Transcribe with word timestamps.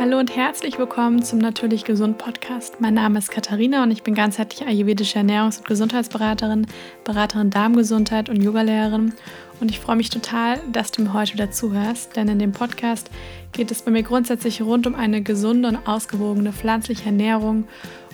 Hallo 0.00 0.18
und 0.18 0.34
herzlich 0.34 0.78
willkommen 0.78 1.22
zum 1.22 1.40
Natürlich 1.40 1.84
Gesund 1.84 2.16
Podcast. 2.16 2.80
Mein 2.80 2.94
Name 2.94 3.18
ist 3.18 3.30
Katharina 3.30 3.82
und 3.82 3.90
ich 3.90 4.02
bin 4.02 4.14
ganzheitlich 4.14 4.66
ayurvedische 4.66 5.18
Ernährungs- 5.18 5.58
und 5.58 5.68
Gesundheitsberaterin, 5.68 6.66
Beraterin 7.04 7.50
Darmgesundheit 7.50 8.30
und 8.30 8.42
Yogalehrerin. 8.42 9.12
Und 9.60 9.70
ich 9.70 9.78
freue 9.78 9.96
mich 9.96 10.08
total, 10.08 10.58
dass 10.72 10.90
du 10.90 11.02
mir 11.02 11.12
heute 11.12 11.34
wieder 11.34 11.50
zuhörst, 11.50 12.16
denn 12.16 12.28
in 12.28 12.38
dem 12.38 12.52
Podcast 12.52 13.10
geht 13.52 13.70
es 13.70 13.82
bei 13.82 13.90
mir 13.90 14.02
grundsätzlich 14.02 14.62
rund 14.62 14.86
um 14.86 14.94
eine 14.94 15.20
gesunde 15.20 15.68
und 15.68 15.86
ausgewogene 15.86 16.54
pflanzliche 16.54 17.04
Ernährung, 17.04 17.68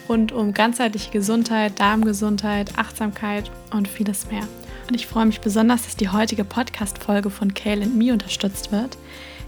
rund 0.09 0.33
um 0.33 0.55
ganzheitliche 0.55 1.13
Gesundheit, 1.13 1.79
Darmgesundheit, 1.79 2.77
Achtsamkeit 2.81 3.49
und 3.73 3.87
vieles 3.87 4.29
mehr. 4.29 4.43
Und 4.89 4.97
ich 4.97 5.07
freue 5.07 5.27
mich 5.27 5.41
besonders, 5.41 5.85
dass 5.85 5.95
die 5.95 6.09
heutige 6.09 6.43
Podcast-Folge 6.43 7.31
von 7.31 7.55
Kale 7.55 7.87
Me 7.87 8.13
unterstützt 8.13 8.73
wird. 8.73 8.99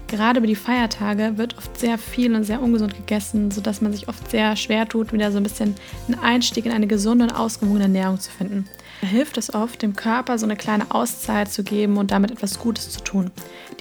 Gerade 0.09 0.39
über 0.39 0.47
die 0.47 0.55
Feiertage 0.55 1.37
wird 1.37 1.55
oft 1.59 1.79
sehr 1.79 1.99
viel 1.99 2.33
und 2.33 2.43
sehr 2.43 2.63
ungesund 2.63 2.95
gegessen, 2.95 3.51
sodass 3.51 3.79
man 3.79 3.93
sich 3.93 4.07
oft 4.07 4.31
sehr 4.31 4.55
schwer 4.55 4.89
tut, 4.89 5.13
wieder 5.13 5.31
so 5.31 5.37
ein 5.37 5.43
bisschen 5.43 5.75
einen 6.07 6.19
Einstieg 6.19 6.65
in 6.65 6.71
eine 6.71 6.87
gesunde 6.87 7.25
und 7.25 7.31
ausgewogene 7.31 7.83
Ernährung 7.83 8.19
zu 8.19 8.31
finden. 8.31 8.67
Da 9.01 9.07
hilft 9.07 9.37
es 9.37 9.53
oft, 9.53 9.83
dem 9.83 9.95
Körper 9.95 10.39
so 10.39 10.47
eine 10.47 10.55
kleine 10.55 10.89
Auszeit 10.89 11.51
zu 11.51 11.63
geben 11.63 11.97
und 11.97 12.09
damit 12.09 12.31
etwas 12.31 12.57
Gutes 12.57 12.89
zu 12.89 13.01
tun. 13.01 13.29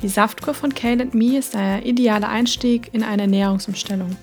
Die 0.02 0.08
Saftkur 0.08 0.52
von 0.52 0.74
Kale 0.74 1.06
Me 1.12 1.38
ist 1.38 1.54
der 1.54 1.86
ideale 1.86 2.28
Einstieg 2.28 2.90
in 2.92 3.02
eine 3.02 3.22
Ernährungsumstellung. 3.22 4.14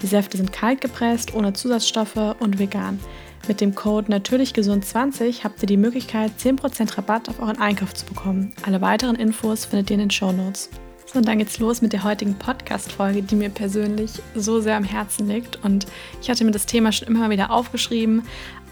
Die 0.00 0.06
Säfte 0.06 0.36
sind 0.36 0.52
kalt 0.52 0.80
gepresst, 0.80 1.34
ohne 1.34 1.54
Zusatzstoffe 1.54 2.36
und 2.38 2.60
vegan. 2.60 3.00
Mit 3.48 3.60
dem 3.60 3.74
Code 3.74 4.12
natürlichgesund20 4.12 5.42
habt 5.42 5.60
ihr 5.60 5.66
die 5.66 5.76
Möglichkeit, 5.76 6.30
10% 6.38 6.96
Rabatt 6.96 7.28
auf 7.28 7.40
euren 7.40 7.58
Einkauf 7.58 7.94
zu 7.94 8.06
bekommen. 8.06 8.52
Alle 8.64 8.80
weiteren 8.80 9.16
Infos 9.16 9.64
findet 9.64 9.90
ihr 9.90 9.94
in 9.94 10.00
den 10.00 10.10
Show 10.10 10.30
Notes. 10.30 10.70
So, 11.10 11.20
und 11.20 11.26
dann 11.26 11.38
geht's 11.38 11.58
los 11.58 11.80
mit 11.80 11.94
der 11.94 12.04
heutigen 12.04 12.34
Podcast-Folge, 12.34 13.22
die 13.22 13.34
mir 13.34 13.48
persönlich 13.48 14.10
so 14.34 14.60
sehr 14.60 14.76
am 14.76 14.84
Herzen 14.84 15.26
liegt. 15.26 15.56
Und 15.64 15.86
ich 16.20 16.28
hatte 16.28 16.44
mir 16.44 16.50
das 16.50 16.66
Thema 16.66 16.92
schon 16.92 17.08
immer 17.08 17.30
wieder 17.30 17.50
aufgeschrieben, 17.50 18.24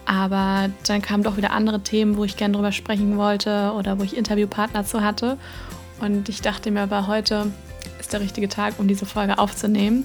aber 0.04 0.68
dann 0.86 1.00
kamen 1.00 1.22
doch 1.22 1.38
wieder 1.38 1.52
andere 1.52 1.80
Themen, 1.80 2.18
wo 2.18 2.24
ich 2.24 2.36
gerne 2.36 2.52
drüber 2.52 2.72
sprechen 2.72 3.16
wollte 3.16 3.72
oder 3.74 3.98
wo 3.98 4.02
ich 4.02 4.14
Interviewpartner 4.14 4.84
zu 4.84 5.00
hatte. 5.00 5.38
Und 5.98 6.28
ich 6.28 6.42
dachte 6.42 6.70
mir 6.70 6.82
aber, 6.82 7.06
heute 7.06 7.50
ist 7.98 8.12
der 8.12 8.20
richtige 8.20 8.50
Tag, 8.50 8.74
um 8.78 8.86
diese 8.86 9.06
Folge 9.06 9.38
aufzunehmen, 9.38 10.04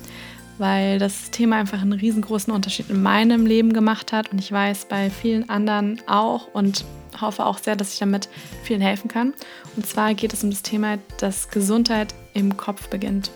weil 0.58 1.00
das 1.00 1.32
Thema 1.32 1.58
einfach 1.58 1.82
einen 1.82 1.92
riesengroßen 1.92 2.54
Unterschied 2.54 2.90
in 2.90 3.02
meinem 3.04 3.46
Leben 3.46 3.74
gemacht 3.74 4.14
hat 4.14 4.32
und 4.32 4.40
ich 4.40 4.52
weiß 4.54 4.86
bei 4.86 5.10
vielen 5.10 5.50
anderen 5.50 6.02
auch 6.08 6.48
und 6.54 6.86
hoffe 7.20 7.46
auch 7.46 7.58
sehr, 7.58 7.76
dass 7.76 7.94
ich 7.94 8.00
damit 8.00 8.30
vielen 8.64 8.82
helfen 8.82 9.08
kann. 9.08 9.34
Und 9.76 9.86
zwar 9.86 10.14
geht 10.14 10.34
es 10.34 10.44
um 10.44 10.50
das 10.50 10.62
Thema, 10.62 10.98
dass 11.18 11.50
Gesundheit 11.50 12.14
im 12.34 12.58
Kopf 12.58 12.88
beginnt. 12.88 13.32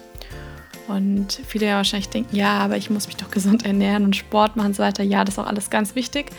Und 0.88 1.42
viele 1.48 1.66
ja 1.66 1.78
wahrscheinlich 1.78 2.10
denken, 2.10 2.36
ja, 2.36 2.60
aber 2.60 2.78
ich 2.78 2.90
muss 2.90 3.08
mich 3.08 3.18
doch 3.18 3.32
gesund 3.32 3.66
ernähren 3.66 4.04
und 4.04 4.16
Sport 4.16 4.56
machen 4.56 4.68
und 4.68 4.76
so 4.76 4.84
weiter. 4.84 5.04
Ja, 5.04 5.24
das 5.24 5.36
ist 5.36 5.40
auch 5.40 5.48
alles 5.48 5.70
ganz 5.70 5.96
wichtig. 5.96 6.32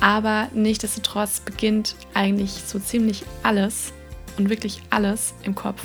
Aber 0.00 0.48
nichtsdestotrotz 0.54 1.40
beginnt 1.40 1.96
eigentlich 2.14 2.52
so 2.52 2.78
ziemlich 2.78 3.24
alles 3.42 3.92
und 4.38 4.48
wirklich 4.48 4.80
alles 4.90 5.34
im 5.42 5.54
Kopf. 5.54 5.82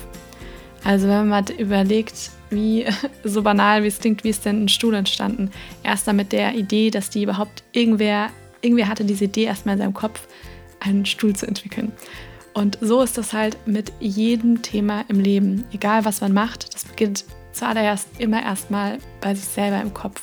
Also 0.83 1.07
wenn 1.07 1.27
man 1.27 1.29
mal 1.29 1.51
überlegt, 1.57 2.31
wie 2.49 2.85
so 3.23 3.41
banal 3.41 3.83
wie 3.83 3.88
es 3.88 3.99
klingt, 3.99 4.23
wie 4.23 4.29
ist 4.29 4.45
denn 4.45 4.66
ein 4.66 4.69
Stuhl 4.69 4.94
entstanden? 4.94 5.51
Erst 5.83 6.11
mit 6.11 6.31
der 6.31 6.55
Idee, 6.55 6.89
dass 6.89 7.09
die 7.09 7.23
überhaupt 7.23 7.63
irgendwer, 7.71 8.29
irgendwer 8.61 8.88
hatte 8.88 9.05
diese 9.05 9.25
Idee 9.25 9.45
erstmal 9.45 9.75
in 9.75 9.81
seinem 9.81 9.94
Kopf, 9.94 10.27
einen 10.84 11.06
Stuhl 11.06 11.36
zu 11.36 11.48
entwickeln. 11.48 11.92
Und 12.53 12.78
so 12.81 13.02
ist 13.02 13.17
das 13.17 13.34
halt 13.34 13.58
mit 13.66 13.92
jedem 14.00 14.62
Thema 14.62 15.06
im 15.08 15.20
Leben. 15.20 15.66
Egal 15.72 16.06
was 16.06 16.22
man 16.22 16.34
macht, 16.34 16.73
das 16.73 16.86
beginnt 16.86 17.25
zuallererst 17.52 18.08
immer 18.20 18.44
erstmal 18.44 19.00
bei 19.22 19.34
sich 19.34 19.45
selber 19.45 19.81
im 19.81 19.94
Kopf. 19.94 20.22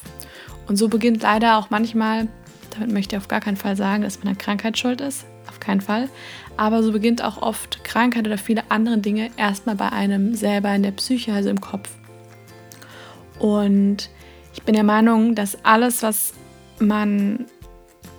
Und 0.68 0.76
so 0.76 0.88
beginnt 0.88 1.22
leider 1.22 1.58
auch 1.58 1.70
manchmal, 1.70 2.28
damit 2.70 2.92
möchte 2.92 3.16
ich 3.16 3.20
auf 3.20 3.28
gar 3.28 3.40
keinen 3.40 3.56
Fall 3.56 3.76
sagen, 3.76 4.02
dass 4.02 4.22
man 4.22 4.28
an 4.28 4.38
Krankheit 4.38 4.78
schuld 4.78 5.00
ist, 5.00 5.26
auf 5.48 5.58
keinen 5.58 5.80
Fall. 5.80 6.08
Aber 6.56 6.82
so 6.82 6.92
beginnt 6.92 7.24
auch 7.24 7.42
oft 7.42 7.82
Krankheit 7.82 8.26
oder 8.26 8.38
viele 8.38 8.70
andere 8.70 8.98
Dinge 8.98 9.30
erstmal 9.36 9.74
bei 9.74 9.90
einem 9.90 10.34
selber 10.34 10.72
in 10.74 10.84
der 10.84 10.92
Psyche, 10.92 11.32
also 11.32 11.48
im 11.50 11.60
Kopf. 11.60 11.88
Und 13.40 14.10
ich 14.54 14.62
bin 14.62 14.74
der 14.74 14.84
Meinung, 14.84 15.34
dass 15.34 15.64
alles, 15.64 16.02
was 16.02 16.34
man, 16.78 17.46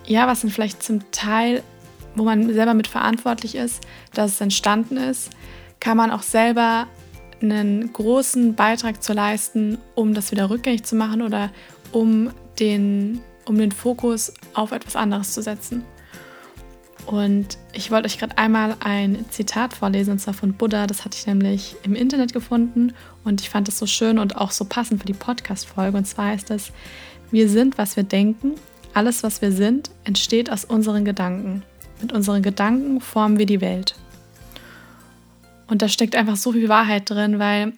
ja, 0.05 0.27
was 0.27 0.43
man 0.43 0.51
vielleicht 0.51 0.83
zum 0.83 1.11
Teil 1.11 1.63
wo 2.15 2.23
man 2.23 2.53
selber 2.53 2.73
mit 2.73 2.87
verantwortlich 2.87 3.55
ist, 3.55 3.81
dass 4.13 4.31
es 4.33 4.41
entstanden 4.41 4.97
ist, 4.97 5.31
kann 5.79 5.97
man 5.97 6.11
auch 6.11 6.23
selber 6.23 6.87
einen 7.41 7.91
großen 7.91 8.55
Beitrag 8.55 9.01
zu 9.01 9.13
leisten, 9.13 9.77
um 9.95 10.13
das 10.13 10.31
wieder 10.31 10.49
rückgängig 10.49 10.83
zu 10.83 10.95
machen 10.95 11.21
oder 11.21 11.49
um 11.91 12.31
den, 12.59 13.21
um 13.45 13.57
den 13.57 13.71
Fokus 13.71 14.33
auf 14.53 14.71
etwas 14.71 14.95
anderes 14.95 15.33
zu 15.33 15.41
setzen. 15.41 15.83
Und 17.07 17.57
ich 17.73 17.89
wollte 17.89 18.05
euch 18.05 18.19
gerade 18.19 18.37
einmal 18.37 18.75
ein 18.79 19.25
Zitat 19.31 19.73
vorlesen, 19.73 20.11
und 20.11 20.19
zwar 20.19 20.35
von 20.35 20.53
Buddha. 20.53 20.85
Das 20.85 21.03
hatte 21.03 21.17
ich 21.17 21.25
nämlich 21.25 21.75
im 21.83 21.95
Internet 21.95 22.31
gefunden 22.31 22.93
und 23.23 23.41
ich 23.41 23.49
fand 23.49 23.67
es 23.67 23.79
so 23.79 23.87
schön 23.87 24.19
und 24.19 24.37
auch 24.37 24.51
so 24.51 24.65
passend 24.65 25.01
für 25.01 25.07
die 25.07 25.13
Podcast-Folge. 25.13 25.97
Und 25.97 26.05
zwar 26.05 26.27
heißt 26.27 26.51
es: 26.51 26.71
Wir 27.31 27.49
sind, 27.49 27.77
was 27.77 27.95
wir 27.95 28.03
denken. 28.03 28.53
Alles, 28.93 29.23
was 29.23 29.41
wir 29.41 29.51
sind, 29.51 29.89
entsteht 30.03 30.51
aus 30.51 30.63
unseren 30.65 31.05
Gedanken. 31.05 31.63
Mit 32.01 32.11
unseren 32.11 32.41
Gedanken 32.41 32.99
formen 32.99 33.37
wir 33.37 33.45
die 33.45 33.61
Welt. 33.61 33.95
Und 35.67 35.81
da 35.81 35.87
steckt 35.87 36.15
einfach 36.15 36.35
so 36.35 36.51
viel 36.51 36.67
Wahrheit 36.67 37.09
drin, 37.09 37.39
weil 37.39 37.73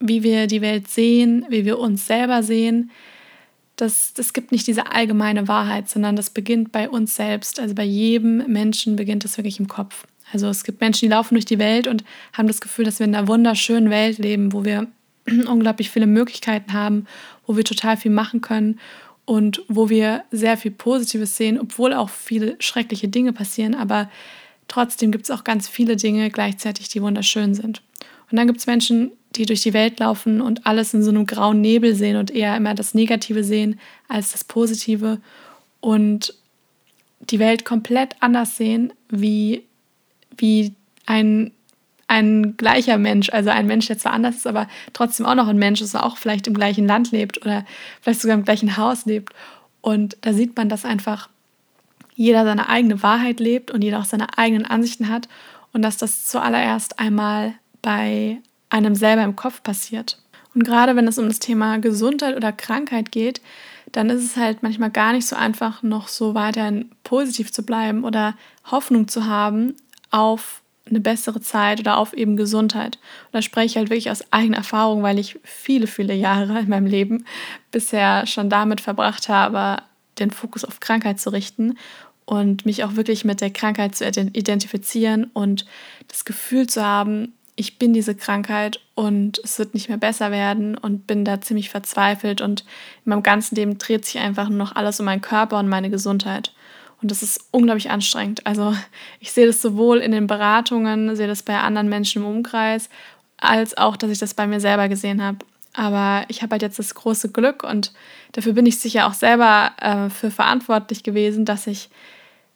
wie 0.00 0.22
wir 0.22 0.46
die 0.46 0.60
Welt 0.60 0.88
sehen, 0.88 1.46
wie 1.48 1.64
wir 1.64 1.78
uns 1.78 2.06
selber 2.06 2.42
sehen, 2.42 2.90
das, 3.76 4.12
das 4.12 4.32
gibt 4.32 4.50
nicht 4.50 4.66
diese 4.66 4.90
allgemeine 4.90 5.46
Wahrheit, 5.46 5.88
sondern 5.88 6.16
das 6.16 6.30
beginnt 6.30 6.72
bei 6.72 6.88
uns 6.88 7.14
selbst. 7.14 7.60
Also 7.60 7.74
bei 7.74 7.84
jedem 7.84 8.38
Menschen 8.50 8.96
beginnt 8.96 9.24
es 9.24 9.38
wirklich 9.38 9.60
im 9.60 9.68
Kopf. 9.68 10.06
Also 10.32 10.48
es 10.48 10.64
gibt 10.64 10.80
Menschen, 10.80 11.06
die 11.06 11.10
laufen 11.10 11.34
durch 11.34 11.44
die 11.44 11.58
Welt 11.58 11.86
und 11.86 12.04
haben 12.32 12.48
das 12.48 12.60
Gefühl, 12.60 12.84
dass 12.84 12.98
wir 12.98 13.06
in 13.06 13.14
einer 13.14 13.28
wunderschönen 13.28 13.88
Welt 13.88 14.18
leben, 14.18 14.52
wo 14.52 14.64
wir 14.64 14.88
unglaublich 15.46 15.90
viele 15.90 16.06
Möglichkeiten 16.06 16.72
haben, 16.72 17.06
wo 17.46 17.56
wir 17.56 17.64
total 17.64 17.96
viel 17.96 18.10
machen 18.10 18.40
können 18.40 18.78
und 19.28 19.62
wo 19.68 19.90
wir 19.90 20.24
sehr 20.30 20.56
viel 20.56 20.70
Positives 20.70 21.36
sehen, 21.36 21.60
obwohl 21.60 21.92
auch 21.92 22.08
viele 22.08 22.56
schreckliche 22.60 23.08
Dinge 23.08 23.34
passieren, 23.34 23.74
aber 23.74 24.10
trotzdem 24.68 25.12
gibt 25.12 25.24
es 25.24 25.30
auch 25.30 25.44
ganz 25.44 25.68
viele 25.68 25.96
Dinge 25.96 26.30
gleichzeitig, 26.30 26.88
die 26.88 27.02
wunderschön 27.02 27.54
sind. 27.54 27.82
Und 28.30 28.38
dann 28.38 28.46
gibt 28.46 28.58
es 28.58 28.66
Menschen, 28.66 29.12
die 29.36 29.44
durch 29.44 29.60
die 29.60 29.74
Welt 29.74 30.00
laufen 30.00 30.40
und 30.40 30.64
alles 30.66 30.94
in 30.94 31.02
so 31.02 31.10
einem 31.10 31.26
grauen 31.26 31.60
Nebel 31.60 31.94
sehen 31.94 32.16
und 32.16 32.30
eher 32.30 32.56
immer 32.56 32.74
das 32.74 32.94
Negative 32.94 33.44
sehen 33.44 33.78
als 34.08 34.32
das 34.32 34.44
Positive 34.44 35.20
und 35.80 36.32
die 37.20 37.38
Welt 37.38 37.66
komplett 37.66 38.16
anders 38.20 38.56
sehen 38.56 38.94
wie, 39.10 39.62
wie 40.38 40.72
ein 41.04 41.52
ein 42.08 42.56
gleicher 42.56 42.98
Mensch, 42.98 43.30
also 43.30 43.50
ein 43.50 43.66
Mensch, 43.66 43.86
der 43.86 43.98
zwar 43.98 44.12
anders 44.12 44.36
ist, 44.36 44.46
aber 44.46 44.66
trotzdem 44.94 45.26
auch 45.26 45.34
noch 45.34 45.46
ein 45.46 45.58
Mensch 45.58 45.80
ist, 45.80 45.94
auch 45.94 46.16
vielleicht 46.16 46.46
im 46.46 46.54
gleichen 46.54 46.86
Land 46.86 47.12
lebt 47.12 47.40
oder 47.42 47.64
vielleicht 48.00 48.22
sogar 48.22 48.36
im 48.36 48.44
gleichen 48.44 48.76
Haus 48.76 49.04
lebt. 49.04 49.34
Und 49.82 50.16
da 50.22 50.32
sieht 50.32 50.56
man, 50.56 50.68
dass 50.68 50.84
einfach 50.84 51.28
jeder 52.16 52.44
seine 52.44 52.68
eigene 52.68 53.02
Wahrheit 53.02 53.38
lebt 53.38 53.70
und 53.70 53.84
jeder 53.84 54.00
auch 54.00 54.04
seine 54.04 54.38
eigenen 54.38 54.66
Ansichten 54.66 55.08
hat 55.08 55.28
und 55.72 55.82
dass 55.82 55.98
das 55.98 56.26
zuallererst 56.26 56.98
einmal 56.98 57.54
bei 57.82 58.38
einem 58.70 58.94
selber 58.94 59.22
im 59.22 59.36
Kopf 59.36 59.62
passiert. 59.62 60.18
Und 60.54 60.64
gerade 60.64 60.96
wenn 60.96 61.06
es 61.06 61.18
um 61.18 61.28
das 61.28 61.38
Thema 61.38 61.78
Gesundheit 61.78 62.36
oder 62.36 62.52
Krankheit 62.52 63.12
geht, 63.12 63.40
dann 63.92 64.10
ist 64.10 64.24
es 64.24 64.36
halt 64.36 64.62
manchmal 64.62 64.90
gar 64.90 65.12
nicht 65.12 65.26
so 65.26 65.36
einfach, 65.36 65.82
noch 65.82 66.08
so 66.08 66.34
weiterhin 66.34 66.90
positiv 67.04 67.52
zu 67.52 67.62
bleiben 67.62 68.04
oder 68.04 68.34
Hoffnung 68.70 69.08
zu 69.08 69.26
haben 69.26 69.74
auf 70.10 70.62
eine 70.90 71.00
bessere 71.00 71.40
Zeit 71.40 71.80
oder 71.80 71.98
auf 71.98 72.12
eben 72.12 72.36
Gesundheit. 72.36 72.96
Und 73.26 73.34
da 73.34 73.42
spreche 73.42 73.66
ich 73.66 73.76
halt 73.76 73.90
wirklich 73.90 74.10
aus 74.10 74.32
eigener 74.32 74.58
Erfahrung, 74.58 75.02
weil 75.02 75.18
ich 75.18 75.38
viele, 75.42 75.86
viele 75.86 76.14
Jahre 76.14 76.60
in 76.60 76.68
meinem 76.68 76.86
Leben 76.86 77.24
bisher 77.70 78.26
schon 78.26 78.50
damit 78.50 78.80
verbracht 78.80 79.28
habe, 79.28 79.82
den 80.18 80.30
Fokus 80.30 80.64
auf 80.64 80.80
Krankheit 80.80 81.20
zu 81.20 81.30
richten 81.30 81.76
und 82.24 82.66
mich 82.66 82.84
auch 82.84 82.96
wirklich 82.96 83.24
mit 83.24 83.40
der 83.40 83.50
Krankheit 83.50 83.94
zu 83.94 84.06
identifizieren 84.06 85.30
und 85.32 85.64
das 86.08 86.24
Gefühl 86.24 86.66
zu 86.66 86.84
haben, 86.84 87.32
ich 87.58 87.76
bin 87.78 87.92
diese 87.92 88.14
Krankheit 88.14 88.80
und 88.94 89.40
es 89.42 89.58
wird 89.58 89.74
nicht 89.74 89.88
mehr 89.88 89.98
besser 89.98 90.30
werden 90.30 90.78
und 90.78 91.08
bin 91.08 91.24
da 91.24 91.40
ziemlich 91.40 91.70
verzweifelt 91.70 92.40
und 92.40 92.60
in 93.04 93.10
meinem 93.10 93.24
ganzen 93.24 93.56
Leben 93.56 93.78
dreht 93.78 94.04
sich 94.04 94.18
einfach 94.18 94.48
nur 94.48 94.58
noch 94.58 94.76
alles 94.76 95.00
um 95.00 95.06
meinen 95.06 95.22
Körper 95.22 95.58
und 95.58 95.68
meine 95.68 95.90
Gesundheit. 95.90 96.52
Und 97.00 97.10
das 97.10 97.22
ist 97.22 97.48
unglaublich 97.52 97.90
anstrengend. 97.90 98.46
Also 98.46 98.74
ich 99.20 99.30
sehe 99.30 99.46
das 99.46 99.62
sowohl 99.62 99.98
in 99.98 100.12
den 100.12 100.26
Beratungen, 100.26 101.14
sehe 101.14 101.28
das 101.28 101.42
bei 101.42 101.58
anderen 101.58 101.88
Menschen 101.88 102.22
im 102.22 102.28
Umkreis, 102.28 102.88
als 103.36 103.76
auch, 103.76 103.96
dass 103.96 104.10
ich 104.10 104.18
das 104.18 104.34
bei 104.34 104.46
mir 104.46 104.60
selber 104.60 104.88
gesehen 104.88 105.22
habe. 105.22 105.38
Aber 105.74 106.24
ich 106.28 106.42
habe 106.42 106.52
halt 106.52 106.62
jetzt 106.62 106.78
das 106.78 106.94
große 106.94 107.30
Glück 107.30 107.62
und 107.62 107.92
dafür 108.32 108.52
bin 108.52 108.66
ich 108.66 108.80
sicher 108.80 109.06
auch 109.06 109.12
selber 109.12 109.72
äh, 109.80 110.10
für 110.10 110.30
verantwortlich 110.30 111.04
gewesen, 111.04 111.44
dass 111.44 111.68
ich 111.68 111.88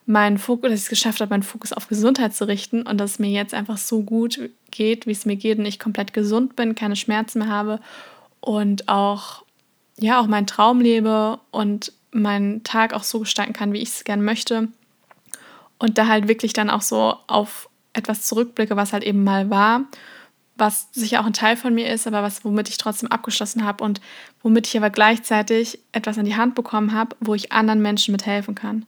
meinen 0.07 0.39
Fokus, 0.39 0.71
dass 0.71 0.81
ich 0.81 0.85
es 0.87 0.91
geschafft 0.91 1.21
habe, 1.21 1.31
meinen 1.31 1.45
Fokus 1.45 1.73
auf 1.73 1.87
Gesundheit 1.87 2.35
zu 2.35 2.49
richten 2.49 2.83
und 2.83 2.99
dass 2.99 3.13
es 3.13 3.19
mir 3.21 3.31
jetzt 3.31 3.55
einfach 3.55 3.77
so 3.77 4.03
gut 4.03 4.51
geht, 4.73 5.07
wie 5.07 5.13
es 5.13 5.27
mir 5.27 5.37
geht 5.37 5.59
und 5.59 5.67
ich 5.67 5.79
komplett 5.79 6.13
gesund 6.13 6.57
bin, 6.57 6.75
keine 6.75 6.97
Schmerzen 6.97 7.41
mehr 7.41 7.49
habe 7.49 7.79
und 8.41 8.89
auch, 8.89 9.45
ja, 9.99 10.21
auch 10.21 10.27
meinen 10.27 10.49
Traum 10.49 10.81
lebe 10.81 11.39
und 11.53 11.93
meinen 12.13 12.63
Tag 12.63 12.93
auch 12.95 13.03
so 13.03 13.21
gestalten 13.21 13.53
kann, 13.53 13.73
wie 13.73 13.81
ich 13.81 13.89
es 13.89 14.05
gerne 14.05 14.23
möchte. 14.23 14.69
Und 15.79 15.99
da 15.99 16.07
halt 16.07 16.29
wirklich 16.29 16.53
dann 16.53 16.71
auch 16.71 16.83
so 16.83 17.17
auf 17.27 17.69
etwas 17.93 18.23
zurückblicke, 18.23 18.77
was 18.77 18.93
halt 18.93 19.03
eben 19.03 19.25
mal 19.25 19.51
war, 19.51 19.85
was 20.57 20.89
sicher 20.93 21.21
auch 21.21 21.27
ein 21.27 21.33
Teil 21.33 21.57
von 21.57 21.75
mir 21.75 21.91
ist, 21.91 22.07
aber 22.07 22.23
was, 22.23 22.45
womit 22.45 22.69
ich 22.69 22.77
trotzdem 22.77 23.11
abgeschlossen 23.11 23.65
habe 23.65 23.83
und 23.83 24.01
womit 24.43 24.69
ich 24.69 24.77
aber 24.77 24.91
gleichzeitig 24.91 25.79
etwas 25.93 26.19
an 26.19 26.25
die 26.25 26.37
Hand 26.37 26.55
bekommen 26.55 26.93
habe, 26.93 27.17
wo 27.21 27.35
ich 27.35 27.53
anderen 27.53 27.83
Menschen 27.83 28.13
mithelfen 28.13 28.55
kann. 28.55 28.87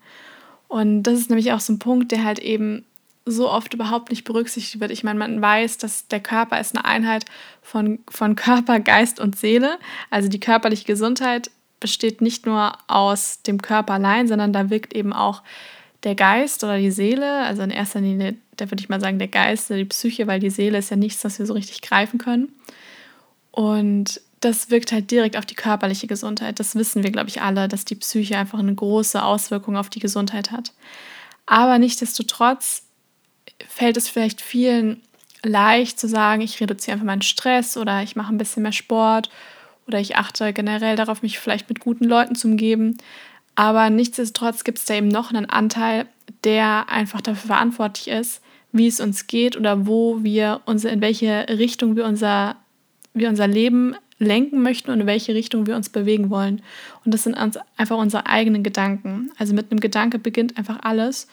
Und 0.69 1.03
das 1.05 1.19
ist 1.19 1.31
nämlich 1.31 1.53
auch 1.53 1.61
so 1.61 1.73
ein 1.73 1.79
Punkt, 1.79 2.13
der 2.13 2.25
halt 2.25 2.39
eben 2.39 2.85
so 3.27 3.51
oft 3.51 3.73
überhaupt 3.73 4.11
nicht 4.11 4.25
berücksichtigt 4.25 4.81
wird. 4.81 4.91
Ich 4.91 5.03
meine, 5.03 5.19
man 5.19 5.41
weiß, 5.41 5.79
dass 5.79 6.09
der 6.09 6.21
Körper 6.21 6.61
ist 6.61 6.77
eine 6.77 6.85
Einheit 6.85 7.25
von, 7.63 8.01
von 8.11 8.37
Körper, 8.37 8.81
Geist 8.81 9.19
und 9.19 9.39
Seele. 9.39 9.79
Also 10.11 10.29
die 10.29 10.41
körperliche 10.41 10.85
Gesundheit 10.85 11.51
besteht 11.85 12.23
nicht 12.23 12.47
nur 12.47 12.73
aus 12.87 13.43
dem 13.43 13.61
Körper 13.61 13.93
allein, 13.93 14.27
sondern 14.27 14.55
da 14.55 14.71
wirkt 14.71 14.95
eben 14.95 15.13
auch 15.13 15.43
der 16.03 16.15
Geist 16.15 16.65
oder 16.65 16.79
die 16.79 16.91
Seele. 16.91 17.45
Also 17.45 17.61
in 17.61 17.69
erster 17.69 18.01
Linie, 18.01 18.37
da 18.57 18.71
würde 18.71 18.83
ich 18.83 18.89
mal 18.89 19.03
sagen, 19.03 19.19
der 19.19 19.29
Geist 19.29 19.71
oder 19.71 19.81
die 19.81 19.85
Psyche, 19.85 20.27
weil 20.27 20.41
die 20.41 20.49
Seele 20.49 20.79
ist 20.79 20.91
ja 20.91 20.97
nichts, 20.97 21.23
was 21.25 21.39
wir 21.39 21.45
so 21.45 21.53
richtig 21.53 21.83
greifen 21.83 22.17
können. 22.19 22.49
Und 23.51 24.23
das 24.41 24.71
wirkt 24.71 24.93
halt 24.93 25.11
direkt 25.11 25.37
auf 25.37 25.45
die 25.45 25.57
körperliche 25.57 26.07
Gesundheit. 26.07 26.59
Das 26.59 26.75
wissen 26.75 27.03
wir, 27.03 27.11
glaube 27.11 27.29
ich, 27.29 27.43
alle, 27.43 27.69
dass 27.69 27.85
die 27.85 27.97
Psyche 27.97 28.39
einfach 28.39 28.61
eine 28.61 28.75
große 28.75 29.23
Auswirkung 29.23 29.77
auf 29.77 29.91
die 29.91 30.01
Gesundheit 30.01 30.53
hat. 30.53 30.73
Aber 31.45 31.79
nichtsdestotrotz 31.79 32.85
fällt 33.69 33.99
es 33.99 34.09
vielleicht 34.09 34.41
vielen 34.41 35.03
leicht 35.43 36.01
zu 36.01 36.09
sagen, 36.09 36.41
ich 36.41 36.59
reduziere 36.63 36.95
einfach 36.95 37.05
meinen 37.05 37.21
Stress 37.21 37.77
oder 37.77 38.03
ich 38.03 38.17
mache 38.17 38.33
ein 38.33 38.39
bisschen 38.39 38.63
mehr 38.63 38.73
Sport 38.73 39.29
oder 39.87 40.01
ich 40.01 40.17
achte 40.17 40.53
generell 40.53 40.97
darauf, 40.97 41.23
mich 41.23 41.39
vielleicht 41.39 41.69
mit 41.69 41.81
guten 41.81 42.05
Leuten 42.05 42.35
zu 42.35 42.49
umgeben. 42.49 42.97
Aber 43.55 43.91
nichtsdestotrotz 43.91 44.65
gibt 44.65 44.79
es 44.79 44.85
da 44.85 44.95
eben 44.95 45.09
noch 45.09 45.31
einen 45.31 45.49
Anteil, 45.49 46.07
der 46.43 46.89
einfach 46.89 47.21
dafür 47.21 47.49
verantwortlich 47.49 48.09
ist, 48.09 48.43
wie 48.73 48.87
es 48.87 49.01
uns 49.01 49.27
geht 49.27 49.57
oder 49.57 49.87
wo 49.87 50.23
wir 50.23 50.63
uns, 50.65 50.85
in 50.85 51.01
welche 51.01 51.47
Richtung 51.49 51.97
wir 51.97 52.05
unser, 52.05 52.57
wir 53.13 53.29
unser 53.29 53.47
Leben 53.47 53.95
lenken 54.19 54.63
möchten 54.63 54.91
und 54.91 55.01
in 55.01 55.07
welche 55.07 55.35
Richtung 55.35 55.67
wir 55.67 55.77
uns 55.77 55.89
bewegen 55.89 56.31
wollen. 56.31 56.63
Und 57.05 57.15
das 57.15 57.25
sind 57.25 57.35
einfach 57.35 57.97
unsere 57.97 58.27
eigenen 58.27 58.63
Gedanken. 58.63 59.31
Also 59.39 59.55
mit 59.55 59.71
einem 59.71 59.81
Gedanke 59.81 60.19
beginnt 60.19 60.57
einfach 60.57 60.79
alles. 60.83 61.29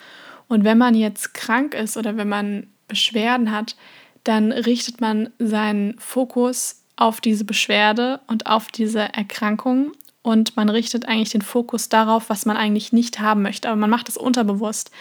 Und 0.47 0.63
wenn 0.63 0.77
man 0.77 0.95
jetzt 0.95 1.33
krank 1.33 1.73
ist 1.73 1.97
oder 1.97 2.17
wenn 2.17 2.29
man 2.29 2.67
Beschwerden 2.87 3.51
hat, 3.51 3.75
dann 4.23 4.51
richtet 4.51 5.01
man 5.01 5.29
seinen 5.39 5.97
Fokus 5.97 6.80
auf 7.01 7.19
diese 7.19 7.45
Beschwerde 7.45 8.19
und 8.27 8.45
auf 8.45 8.67
diese 8.67 8.99
Erkrankung 8.99 9.93
und 10.21 10.55
man 10.55 10.69
richtet 10.69 11.07
eigentlich 11.07 11.31
den 11.31 11.41
Fokus 11.41 11.89
darauf, 11.89 12.29
was 12.29 12.45
man 12.45 12.57
eigentlich 12.57 12.93
nicht 12.93 13.19
haben 13.19 13.41
möchte. 13.41 13.69
Aber 13.69 13.75
man 13.75 13.89
macht 13.89 14.07
es 14.07 14.17
unterbewusst, 14.17 14.91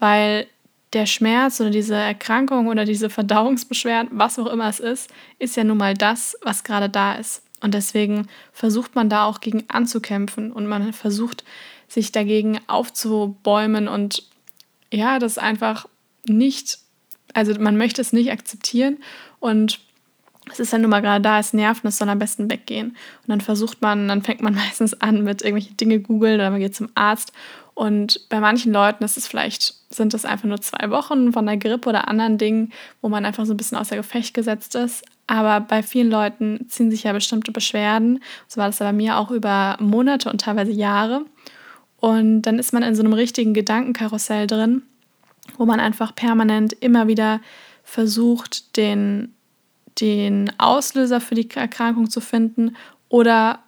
weil 0.00 0.48
der 0.92 1.06
Schmerz 1.06 1.60
oder 1.60 1.70
diese 1.70 1.94
Erkrankung 1.94 2.66
oder 2.66 2.84
diese 2.84 3.10
Verdauungsbeschwerden, 3.10 4.18
was 4.18 4.40
auch 4.40 4.46
immer 4.46 4.68
es 4.68 4.80
ist, 4.80 5.08
ist 5.38 5.56
ja 5.56 5.62
nun 5.62 5.78
mal 5.78 5.94
das, 5.94 6.36
was 6.42 6.64
gerade 6.64 6.88
da 6.88 7.14
ist. 7.14 7.42
Und 7.60 7.74
deswegen 7.74 8.26
versucht 8.52 8.96
man 8.96 9.08
da 9.08 9.24
auch 9.24 9.40
gegen 9.40 9.64
anzukämpfen 9.68 10.50
und 10.50 10.66
man 10.66 10.92
versucht 10.92 11.44
sich 11.86 12.10
dagegen 12.10 12.58
aufzubäumen 12.66 13.86
und 13.86 14.24
ja, 14.92 15.20
das 15.20 15.38
einfach 15.38 15.86
nicht, 16.24 16.78
also 17.34 17.54
man 17.60 17.76
möchte 17.76 18.00
es 18.00 18.12
nicht 18.12 18.32
akzeptieren 18.32 18.98
und 19.38 19.85
es 20.50 20.60
ist 20.60 20.72
ja 20.72 20.78
nun 20.78 20.90
mal 20.90 21.02
gerade 21.02 21.22
da, 21.22 21.38
es 21.38 21.52
nervt 21.52 21.84
und 21.84 21.88
es 21.88 21.98
soll 21.98 22.08
am 22.08 22.18
besten 22.18 22.50
weggehen. 22.50 22.90
Und 22.90 23.28
dann 23.28 23.40
versucht 23.40 23.82
man, 23.82 24.08
dann 24.08 24.22
fängt 24.22 24.42
man 24.42 24.54
meistens 24.66 24.94
an 25.00 25.24
mit 25.24 25.42
irgendwelchen 25.42 25.76
Dinge 25.76 26.00
googeln 26.00 26.36
oder 26.36 26.50
man 26.50 26.60
geht 26.60 26.76
zum 26.76 26.88
Arzt. 26.94 27.32
Und 27.74 28.28
bei 28.30 28.40
manchen 28.40 28.72
Leuten 28.72 29.04
ist 29.04 29.18
es 29.18 29.26
vielleicht, 29.26 29.74
sind 29.90 30.14
es 30.14 30.24
einfach 30.24 30.48
nur 30.48 30.60
zwei 30.62 30.88
Wochen 30.90 31.32
von 31.32 31.44
der 31.44 31.58
Grippe 31.58 31.90
oder 31.90 32.08
anderen 32.08 32.38
Dingen, 32.38 32.72
wo 33.02 33.10
man 33.10 33.26
einfach 33.26 33.44
so 33.44 33.52
ein 33.52 33.58
bisschen 33.58 33.76
außer 33.76 33.96
Gefecht 33.96 34.32
gesetzt 34.32 34.74
ist. 34.74 35.04
Aber 35.26 35.60
bei 35.60 35.82
vielen 35.82 36.10
Leuten 36.10 36.66
ziehen 36.68 36.90
sich 36.90 37.02
ja 37.02 37.12
bestimmte 37.12 37.52
Beschwerden. 37.52 38.20
So 38.48 38.60
war 38.60 38.68
das 38.68 38.78
bei 38.78 38.92
mir 38.92 39.18
auch 39.18 39.30
über 39.30 39.76
Monate 39.78 40.30
und 40.30 40.40
teilweise 40.40 40.70
Jahre. 40.70 41.26
Und 41.98 42.42
dann 42.42 42.58
ist 42.58 42.72
man 42.72 42.82
in 42.82 42.94
so 42.94 43.02
einem 43.02 43.12
richtigen 43.12 43.52
Gedankenkarussell 43.52 44.46
drin, 44.46 44.82
wo 45.58 45.66
man 45.66 45.80
einfach 45.80 46.14
permanent 46.14 46.72
immer 46.72 47.08
wieder 47.08 47.40
versucht, 47.82 48.76
den, 48.76 49.35
den 50.00 50.52
Auslöser 50.58 51.20
für 51.20 51.34
die 51.34 51.48
Erkrankung 51.50 52.10
zu 52.10 52.20
finden 52.20 52.76
oder 53.08 53.60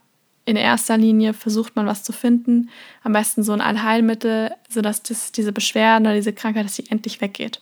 in 0.44 0.56
erster 0.56 0.96
Linie 0.96 1.34
versucht 1.34 1.76
man 1.76 1.86
was 1.86 2.02
zu 2.04 2.12
finden, 2.12 2.70
am 3.02 3.12
besten 3.12 3.42
so 3.42 3.52
ein 3.52 3.60
Allheilmittel, 3.60 4.50
sodass 4.68 5.02
das, 5.02 5.30
diese 5.30 5.52
Beschwerden 5.52 6.06
oder 6.06 6.14
diese 6.14 6.32
Krankheit, 6.32 6.64
dass 6.64 6.76
sie 6.76 6.86
endlich 6.88 7.20
weggeht. 7.20 7.60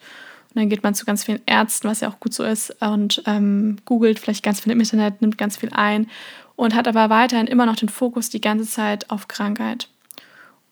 Und 0.50 0.60
dann 0.60 0.68
geht 0.68 0.84
man 0.84 0.94
zu 0.94 1.04
ganz 1.04 1.24
vielen 1.24 1.42
Ärzten, 1.46 1.88
was 1.88 2.00
ja 2.00 2.08
auch 2.08 2.20
gut 2.20 2.32
so 2.32 2.44
ist, 2.44 2.70
und 2.80 3.22
ähm, 3.26 3.78
googelt 3.84 4.20
vielleicht 4.20 4.44
ganz 4.44 4.60
viel 4.60 4.72
im 4.72 4.78
Internet, 4.78 5.20
nimmt 5.20 5.36
ganz 5.36 5.56
viel 5.56 5.70
ein 5.72 6.08
und 6.54 6.76
hat 6.76 6.86
aber 6.86 7.10
weiterhin 7.10 7.48
immer 7.48 7.66
noch 7.66 7.76
den 7.76 7.88
Fokus 7.88 8.30
die 8.30 8.40
ganze 8.40 8.70
Zeit 8.70 9.10
auf 9.10 9.26
Krankheit. 9.26 9.88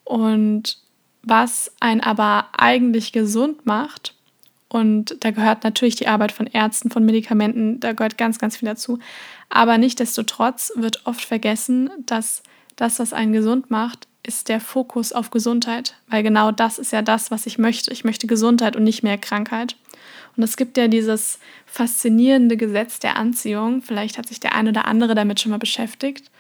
Und 0.05 0.79
was 1.23 1.73
einen 1.81 2.01
aber 2.01 2.47
eigentlich 2.57 3.13
gesund 3.13 3.67
macht, 3.67 4.15
und 4.75 5.19
da 5.21 5.31
gehört 5.31 5.63
natürlich 5.63 5.95
die 5.95 6.09
Arbeit 6.09 6.33
von 6.33 6.49
Ärzten, 6.49 6.91
von 6.91 7.05
Medikamenten, 7.05 7.79
da 7.79 7.93
gehört 7.93 8.19
ganz, 8.19 8.41
ganz 8.41 8.57
viel 8.57 8.67
dazu. 8.67 8.99
Aber 9.49 9.79
nichtdestotrotz 9.79 10.73
wird 10.75 11.07
oft 11.07 11.25
vergessen, 11.25 11.91
dass 12.07 12.43
das, 12.75 12.99
was 12.99 13.13
einen 13.13 13.33
gesund 13.33 13.71
macht, 13.71 14.09
ist 14.25 14.49
der 14.49 14.59
Fokus 14.59 15.13
auf 15.13 15.31
Gesundheit. 15.31 15.95
Weil 16.09 16.25
genau 16.25 16.51
das 16.51 16.81
ist 16.81 16.91
ja 16.91 17.03
das, 17.03 17.31
was 17.31 17.47
ich 17.47 17.57
möchte. 17.57 17.93
Ich 17.93 18.03
möchte 18.03 18.27
Gesundheit 18.27 18.75
und 18.75 18.83
nicht 18.83 19.05
mehr 19.05 19.17
Krankheit. 19.17 19.77
Und 20.37 20.43
es 20.43 20.57
gibt 20.57 20.77
ja 20.77 20.89
dieses 20.89 21.39
faszinierende 21.67 22.57
Gesetz 22.57 22.99
der 22.99 23.17
Anziehung. 23.17 23.81
Vielleicht 23.81 24.19
hat 24.19 24.27
sich 24.27 24.41
der 24.41 24.57
eine 24.57 24.71
oder 24.71 24.87
andere 24.87 25.15
damit 25.15 25.39
schon 25.39 25.53
mal 25.53 25.59
beschäftigt. 25.59 26.33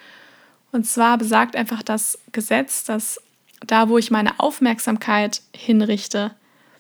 Und 0.73 0.89
zwar 0.89 1.19
besagt 1.19 1.55
einfach 1.55 1.85
das 1.85 2.19
Gesetz, 2.33 2.83
dass 2.83 3.21
da, 3.65 3.89
wo 3.89 3.97
ich 3.97 4.11
meine 4.11 4.41
Aufmerksamkeit 4.41 5.41
hinrichte, 5.55 6.33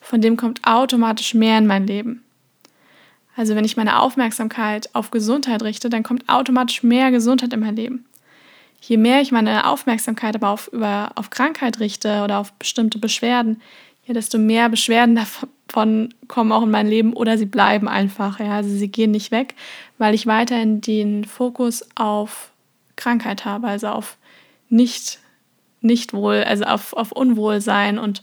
von 0.04 0.20
dem 0.20 0.36
kommt 0.36 0.60
automatisch 0.66 1.34
mehr 1.34 1.58
in 1.58 1.66
mein 1.66 1.86
Leben. 1.86 2.22
Also 3.36 3.56
wenn 3.56 3.64
ich 3.64 3.76
meine 3.76 4.00
Aufmerksamkeit 4.00 4.94
auf 4.94 5.10
Gesundheit 5.10 5.62
richte, 5.62 5.88
dann 5.88 6.02
kommt 6.02 6.28
automatisch 6.28 6.82
mehr 6.82 7.10
Gesundheit 7.10 7.52
in 7.52 7.60
mein 7.60 7.74
Leben. 7.74 8.04
Je 8.80 8.96
mehr 8.96 9.22
ich 9.22 9.32
meine 9.32 9.66
Aufmerksamkeit 9.66 10.36
aber 10.36 10.50
auf, 10.50 10.68
über, 10.68 11.12
auf 11.14 11.30
Krankheit 11.30 11.80
richte 11.80 12.22
oder 12.22 12.38
auf 12.38 12.52
bestimmte 12.52 12.98
Beschwerden, 12.98 13.60
ja, 14.06 14.12
desto 14.12 14.38
mehr 14.38 14.68
Beschwerden 14.68 15.16
davon 15.68 16.12
kommen 16.28 16.52
auch 16.52 16.62
in 16.62 16.70
mein 16.70 16.86
Leben 16.86 17.14
oder 17.14 17.38
sie 17.38 17.46
bleiben 17.46 17.88
einfach. 17.88 18.38
Ja, 18.38 18.56
also 18.56 18.68
sie 18.68 18.88
gehen 18.88 19.10
nicht 19.10 19.32
weg, 19.32 19.54
weil 19.96 20.14
ich 20.14 20.26
weiterhin 20.26 20.80
den 20.80 21.24
Fokus 21.24 21.84
auf 21.94 22.50
Krankheit 22.96 23.44
habe, 23.44 23.68
also 23.68 23.88
auf 23.88 24.18
nicht 24.68 25.18
nicht 25.80 26.12
wohl, 26.12 26.42
also 26.44 26.64
auf, 26.64 26.92
auf 26.94 27.12
Unwohlsein. 27.12 27.98
Und 27.98 28.22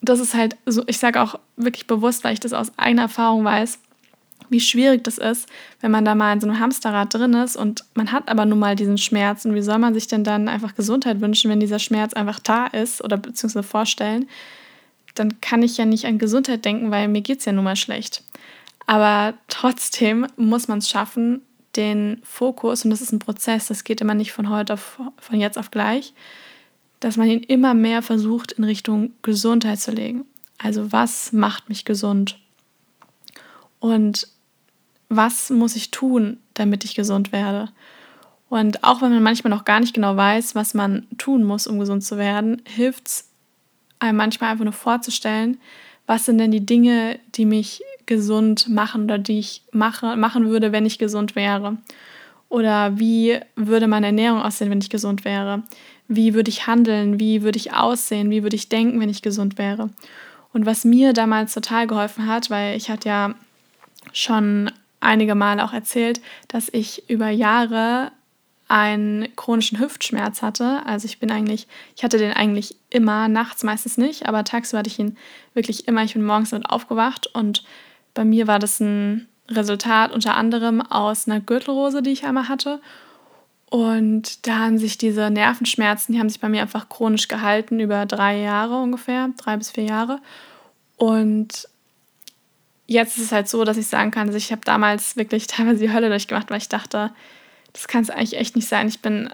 das 0.00 0.20
ist 0.20 0.34
halt 0.34 0.56
so, 0.66 0.82
ich 0.86 0.98
sage 0.98 1.20
auch 1.20 1.38
wirklich 1.56 1.86
bewusst, 1.86 2.24
weil 2.24 2.34
ich 2.34 2.40
das 2.40 2.52
aus 2.52 2.72
eigener 2.76 3.02
Erfahrung 3.02 3.44
weiß, 3.44 3.78
wie 4.48 4.60
schwierig 4.60 5.02
das 5.04 5.18
ist, 5.18 5.48
wenn 5.80 5.90
man 5.90 6.04
da 6.04 6.14
mal 6.14 6.32
in 6.32 6.40
so 6.40 6.46
einem 6.46 6.60
Hamsterrad 6.60 7.12
drin 7.12 7.34
ist 7.34 7.56
und 7.56 7.84
man 7.94 8.12
hat 8.12 8.28
aber 8.28 8.44
nun 8.44 8.58
mal 8.58 8.76
diesen 8.76 8.98
Schmerz. 8.98 9.44
Und 9.44 9.54
wie 9.54 9.62
soll 9.62 9.78
man 9.78 9.94
sich 9.94 10.06
denn 10.06 10.24
dann 10.24 10.48
einfach 10.48 10.74
Gesundheit 10.74 11.20
wünschen, 11.20 11.50
wenn 11.50 11.60
dieser 11.60 11.78
Schmerz 11.78 12.12
einfach 12.12 12.38
da 12.38 12.66
ist 12.66 13.02
oder 13.02 13.16
beziehungsweise 13.16 13.66
vorstellen? 13.66 14.28
Dann 15.14 15.40
kann 15.40 15.62
ich 15.62 15.76
ja 15.78 15.84
nicht 15.84 16.04
an 16.06 16.18
Gesundheit 16.18 16.64
denken, 16.64 16.90
weil 16.90 17.08
mir 17.08 17.22
geht 17.22 17.40
es 17.40 17.44
ja 17.44 17.52
nun 17.52 17.64
mal 17.64 17.76
schlecht. 17.76 18.22
Aber 18.86 19.34
trotzdem 19.48 20.26
muss 20.36 20.68
man 20.68 20.78
es 20.78 20.88
schaffen, 20.88 21.42
den 21.74 22.20
Fokus, 22.22 22.84
und 22.84 22.90
das 22.90 23.00
ist 23.00 23.12
ein 23.12 23.18
Prozess, 23.18 23.66
das 23.66 23.84
geht 23.84 24.00
immer 24.00 24.14
nicht 24.14 24.32
von 24.32 24.48
heute 24.48 24.74
auf, 24.74 25.00
von 25.18 25.40
jetzt 25.40 25.58
auf 25.58 25.70
gleich, 25.70 26.14
dass 27.06 27.16
man 27.16 27.28
ihn 27.28 27.44
immer 27.44 27.72
mehr 27.72 28.02
versucht 28.02 28.50
in 28.50 28.64
Richtung 28.64 29.12
Gesundheit 29.22 29.78
zu 29.78 29.92
legen. 29.92 30.24
Also 30.58 30.90
was 30.90 31.32
macht 31.32 31.68
mich 31.68 31.84
gesund? 31.84 32.36
Und 33.78 34.26
was 35.08 35.50
muss 35.50 35.76
ich 35.76 35.92
tun, 35.92 36.38
damit 36.54 36.82
ich 36.82 36.96
gesund 36.96 37.30
werde? 37.30 37.70
Und 38.48 38.82
auch 38.82 39.02
wenn 39.02 39.12
man 39.12 39.22
manchmal 39.22 39.52
noch 39.52 39.64
gar 39.64 39.78
nicht 39.78 39.94
genau 39.94 40.16
weiß, 40.16 40.56
was 40.56 40.74
man 40.74 41.06
tun 41.16 41.44
muss, 41.44 41.68
um 41.68 41.78
gesund 41.78 42.02
zu 42.02 42.18
werden, 42.18 42.60
hilft 42.66 43.06
es 43.06 43.30
einem 44.00 44.16
manchmal 44.16 44.50
einfach 44.50 44.64
nur 44.64 44.72
vorzustellen, 44.72 45.58
was 46.06 46.24
sind 46.24 46.38
denn 46.38 46.50
die 46.50 46.66
Dinge, 46.66 47.20
die 47.36 47.46
mich 47.46 47.84
gesund 48.06 48.68
machen 48.68 49.04
oder 49.04 49.18
die 49.18 49.38
ich 49.38 49.62
mache, 49.70 50.16
machen 50.16 50.48
würde, 50.48 50.72
wenn 50.72 50.86
ich 50.86 50.98
gesund 50.98 51.36
wäre. 51.36 51.76
Oder 52.48 52.98
wie 52.98 53.40
würde 53.56 53.86
meine 53.86 54.06
Ernährung 54.06 54.40
aussehen, 54.40 54.70
wenn 54.70 54.80
ich 54.80 54.90
gesund 54.90 55.24
wäre? 55.24 55.62
Wie 56.08 56.34
würde 56.34 56.50
ich 56.50 56.66
handeln? 56.66 57.18
Wie 57.18 57.42
würde 57.42 57.58
ich 57.58 57.72
aussehen? 57.72 58.30
Wie 58.30 58.42
würde 58.42 58.56
ich 58.56 58.68
denken, 58.68 59.00
wenn 59.00 59.08
ich 59.08 59.22
gesund 59.22 59.58
wäre? 59.58 59.90
Und 60.52 60.64
was 60.64 60.84
mir 60.84 61.12
damals 61.12 61.52
total 61.52 61.86
geholfen 61.86 62.26
hat, 62.26 62.48
weil 62.50 62.76
ich 62.76 62.88
hatte 62.88 63.08
ja 63.08 63.34
schon 64.12 64.70
einige 65.00 65.34
Male 65.34 65.64
auch 65.64 65.72
erzählt, 65.72 66.20
dass 66.48 66.68
ich 66.72 67.10
über 67.10 67.28
Jahre 67.28 68.12
einen 68.68 69.28
chronischen 69.36 69.78
Hüftschmerz 69.78 70.42
hatte. 70.42 70.82
Also 70.86 71.06
ich 71.06 71.18
bin 71.18 71.30
eigentlich, 71.30 71.68
ich 71.94 72.02
hatte 72.02 72.18
den 72.18 72.32
eigentlich 72.32 72.76
immer, 72.90 73.28
nachts 73.28 73.62
meistens 73.62 73.96
nicht, 73.96 74.26
aber 74.26 74.44
tagsüber 74.44 74.80
hatte 74.80 74.90
ich 74.90 74.98
ihn 74.98 75.16
wirklich 75.54 75.86
immer. 75.86 76.02
Ich 76.02 76.14
bin 76.14 76.24
morgens 76.24 76.50
damit 76.50 76.68
aufgewacht 76.68 77.28
und 77.32 77.64
bei 78.14 78.24
mir 78.24 78.46
war 78.46 78.58
das 78.58 78.80
ein 78.80 79.28
Resultat 79.48 80.12
unter 80.12 80.36
anderem 80.36 80.80
aus 80.80 81.28
einer 81.28 81.40
Gürtelrose, 81.40 82.02
die 82.02 82.10
ich 82.10 82.24
einmal 82.24 82.48
hatte. 82.48 82.80
Und 83.70 84.46
da 84.46 84.58
haben 84.58 84.78
sich 84.78 84.96
diese 84.96 85.30
Nervenschmerzen, 85.30 86.12
die 86.12 86.20
haben 86.20 86.28
sich 86.28 86.40
bei 86.40 86.48
mir 86.48 86.62
einfach 86.62 86.88
chronisch 86.88 87.28
gehalten 87.28 87.80
über 87.80 88.06
drei 88.06 88.40
Jahre 88.40 88.80
ungefähr, 88.80 89.30
drei 89.36 89.56
bis 89.56 89.70
vier 89.70 89.84
Jahre. 89.84 90.20
Und 90.96 91.68
jetzt 92.86 93.18
ist 93.18 93.24
es 93.24 93.32
halt 93.32 93.48
so, 93.48 93.64
dass 93.64 93.76
ich 93.76 93.88
sagen 93.88 94.12
kann, 94.12 94.28
dass 94.28 94.36
ich 94.36 94.52
habe 94.52 94.62
damals 94.64 95.16
wirklich 95.16 95.46
teilweise 95.48 95.80
die 95.80 95.92
Hölle 95.92 96.08
durchgemacht, 96.08 96.50
weil 96.50 96.58
ich 96.58 96.68
dachte, 96.68 97.10
das 97.72 97.88
kann 97.88 98.02
es 98.02 98.10
eigentlich 98.10 98.38
echt 98.38 98.56
nicht 98.56 98.68
sein. 98.68 98.88
Ich 98.88 99.00
bin, 99.02 99.30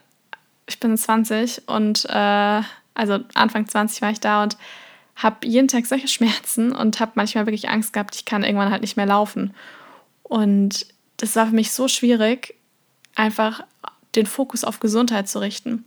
ich 0.66 0.80
bin 0.80 0.96
20 0.96 1.68
und 1.68 2.06
äh, 2.08 2.62
also 2.94 3.20
Anfang 3.34 3.66
20 3.66 4.02
war 4.02 4.10
ich 4.10 4.20
da 4.20 4.42
und 4.42 4.56
habe 5.14 5.46
jeden 5.46 5.68
Tag 5.68 5.86
solche 5.86 6.08
Schmerzen 6.08 6.72
und 6.72 7.00
habe 7.00 7.12
manchmal 7.14 7.46
wirklich 7.46 7.68
Angst 7.68 7.92
gehabt, 7.92 8.16
ich 8.16 8.24
kann 8.24 8.44
irgendwann 8.44 8.70
halt 8.70 8.82
nicht 8.82 8.96
mehr 8.96 9.06
laufen. 9.06 9.54
Und 10.32 10.86
das 11.18 11.36
war 11.36 11.48
für 11.48 11.54
mich 11.54 11.72
so 11.72 11.88
schwierig, 11.88 12.54
einfach 13.14 13.64
den 14.14 14.24
Fokus 14.24 14.64
auf 14.64 14.80
Gesundheit 14.80 15.28
zu 15.28 15.40
richten. 15.40 15.84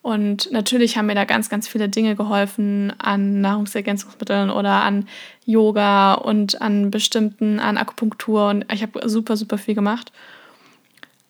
Und 0.00 0.50
natürlich 0.50 0.96
haben 0.96 1.04
mir 1.04 1.14
da 1.14 1.26
ganz, 1.26 1.50
ganz 1.50 1.68
viele 1.68 1.90
Dinge 1.90 2.16
geholfen 2.16 2.94
an 2.98 3.42
Nahrungsergänzungsmitteln 3.42 4.48
oder 4.48 4.82
an 4.82 5.06
Yoga 5.44 6.14
und 6.14 6.62
an 6.62 6.90
bestimmten, 6.90 7.60
an 7.60 7.76
Akupunktur 7.76 8.48
und 8.48 8.64
ich 8.72 8.80
habe 8.80 9.06
super, 9.10 9.36
super 9.36 9.58
viel 9.58 9.74
gemacht. 9.74 10.10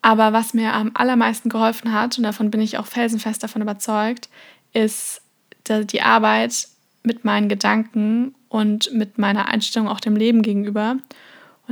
Aber 0.00 0.33
was 0.33 0.54
mir 0.54 0.73
am 0.73 0.92
allermeisten 0.95 1.49
geholfen 1.49 1.92
hat, 1.92 2.16
und 2.16 2.23
davon 2.23 2.52
bin 2.52 2.61
ich 2.61 2.78
auch 2.78 2.87
felsenfest 2.87 3.42
davon 3.42 3.62
überzeugt, 3.62 4.28
ist 4.73 5.21
die 5.69 6.02
Arbeit 6.02 6.69
mit 7.02 7.25
meinen 7.25 7.49
Gedanken 7.49 8.37
und 8.49 8.92
mit 8.92 9.19
meiner 9.19 9.49
Einstellung 9.49 9.88
auch 9.88 9.99
dem 9.99 10.14
Leben 10.14 10.42
gegenüber. 10.42 10.99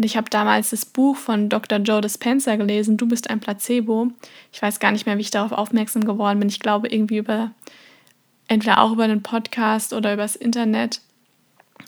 Und 0.00 0.06
ich 0.06 0.16
habe 0.16 0.30
damals 0.30 0.70
das 0.70 0.86
Buch 0.86 1.14
von 1.14 1.50
Dr. 1.50 1.78
Joe 1.80 2.00
Dispenza 2.00 2.56
gelesen, 2.56 2.96
Du 2.96 3.06
bist 3.06 3.28
ein 3.28 3.38
Placebo. 3.38 4.10
Ich 4.50 4.62
weiß 4.62 4.80
gar 4.80 4.92
nicht 4.92 5.04
mehr, 5.04 5.18
wie 5.18 5.20
ich 5.20 5.30
darauf 5.30 5.52
aufmerksam 5.52 6.06
geworden 6.06 6.38
bin. 6.38 6.48
Ich 6.48 6.58
glaube 6.58 6.88
irgendwie 6.88 7.18
über, 7.18 7.50
entweder 8.48 8.80
auch 8.80 8.92
über 8.92 9.04
einen 9.04 9.22
Podcast 9.22 9.92
oder 9.92 10.14
übers 10.14 10.36
Internet, 10.36 11.02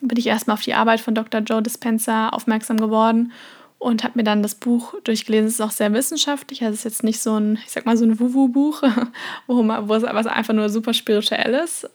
bin 0.03 0.19
ich 0.19 0.27
erstmal 0.27 0.53
auf 0.53 0.61
die 0.61 0.75
Arbeit 0.75 1.01
von 1.01 1.15
Dr. 1.15 1.41
Joe 1.41 1.63
Dispenza 1.63 2.29
aufmerksam 2.29 2.79
geworden 2.79 3.33
und 3.79 4.05
habe 4.05 4.19
mir 4.19 4.25
dann 4.25 4.43
das 4.43 4.57
Buch 4.57 4.93
durchgelesen. 5.05 5.47
Es 5.47 5.55
ist 5.55 5.63
auch 5.63 5.71
sehr 5.71 5.95
wissenschaftlich, 5.95 6.63
also 6.65 6.75
es 6.75 6.81
ist 6.81 6.85
jetzt 6.85 7.05
nicht 7.05 7.23
so 7.23 7.41
ein, 7.41 7.61
ich 7.65 7.71
sag 7.71 7.87
mal, 7.87 7.97
so 7.97 8.05
ein 8.05 8.21
Wuwu-Buch, 8.21 8.83
wo, 9.47 9.67
wo 9.67 9.95
es 9.95 10.05
einfach 10.05 10.53
nur 10.53 10.69
super 10.69 10.93
spirituell 10.93 11.55
ist, 11.55 11.89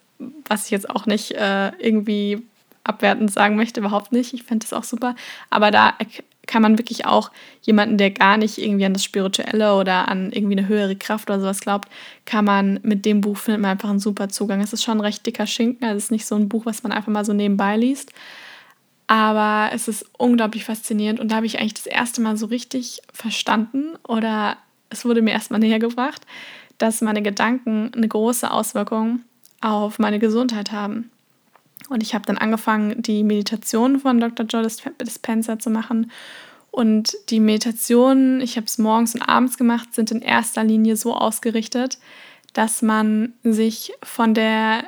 was 0.49 0.65
ich 0.65 0.71
jetzt 0.71 0.89
auch 0.89 1.05
nicht 1.05 1.33
äh, 1.33 1.73
irgendwie 1.77 2.41
abwertend 2.87 3.31
sagen 3.31 3.55
möchte, 3.55 3.79
überhaupt 3.79 4.11
nicht. 4.11 4.33
Ich 4.33 4.43
finde 4.43 4.65
das 4.65 4.73
auch 4.73 4.83
super. 4.83 5.15
Aber 5.49 5.71
da 5.71 5.93
kann 6.47 6.61
man 6.61 6.77
wirklich 6.77 7.05
auch 7.05 7.31
jemanden, 7.61 7.97
der 7.97 8.11
gar 8.11 8.37
nicht 8.37 8.57
irgendwie 8.57 8.85
an 8.85 8.93
das 8.93 9.03
Spirituelle 9.03 9.75
oder 9.75 10.07
an 10.07 10.31
irgendwie 10.31 10.57
eine 10.57 10.67
höhere 10.67 10.95
Kraft 10.95 11.29
oder 11.29 11.39
sowas 11.39 11.59
glaubt, 11.59 11.89
kann 12.25 12.45
man 12.45 12.79
mit 12.83 13.05
dem 13.05 13.21
Buch 13.21 13.37
findet 13.37 13.61
man 13.61 13.71
einfach 13.71 13.89
einen 13.89 13.99
super 13.99 14.29
Zugang. 14.29 14.61
Es 14.61 14.73
ist 14.73 14.83
schon 14.83 14.97
ein 14.97 15.01
recht 15.01 15.25
dicker 15.25 15.45
Schinken, 15.45 15.85
also 15.85 15.97
es 15.97 16.05
ist 16.05 16.11
nicht 16.11 16.25
so 16.25 16.35
ein 16.35 16.49
Buch, 16.49 16.65
was 16.65 16.83
man 16.83 16.91
einfach 16.91 17.11
mal 17.11 17.25
so 17.25 17.33
nebenbei 17.33 17.77
liest. 17.77 18.11
Aber 19.07 19.69
es 19.73 19.87
ist 19.87 20.05
unglaublich 20.17 20.65
faszinierend 20.65 21.19
und 21.19 21.31
da 21.31 21.35
habe 21.35 21.45
ich 21.45 21.59
eigentlich 21.59 21.75
das 21.75 21.85
erste 21.85 22.21
Mal 22.21 22.35
so 22.37 22.47
richtig 22.47 23.01
verstanden 23.13 23.95
oder 24.07 24.57
es 24.89 25.05
wurde 25.05 25.21
mir 25.21 25.31
erstmal 25.31 25.59
näher 25.59 25.79
gebracht, 25.79 26.25
dass 26.77 27.01
meine 27.01 27.21
Gedanken 27.21 27.91
eine 27.95 28.07
große 28.07 28.49
Auswirkung 28.49 29.21
auf 29.61 29.99
meine 29.99 30.19
Gesundheit 30.19 30.71
haben. 30.71 31.09
Und 31.89 32.03
ich 32.03 32.13
habe 32.13 32.25
dann 32.25 32.37
angefangen, 32.37 33.01
die 33.01 33.23
Meditation 33.23 33.99
von 33.99 34.19
Dr. 34.19 34.45
Joe 34.45 34.67
Dispenza 35.01 35.59
zu 35.59 35.69
machen. 35.69 36.11
Und 36.71 37.15
die 37.29 37.39
Meditationen, 37.39 38.41
ich 38.41 38.55
habe 38.57 38.67
es 38.67 38.77
morgens 38.77 39.15
und 39.15 39.21
abends 39.21 39.57
gemacht, 39.57 39.93
sind 39.95 40.11
in 40.11 40.21
erster 40.21 40.63
Linie 40.63 40.95
so 40.95 41.15
ausgerichtet, 41.15 41.97
dass 42.53 42.81
man 42.81 43.33
sich 43.43 43.93
von 44.03 44.33
der 44.33 44.83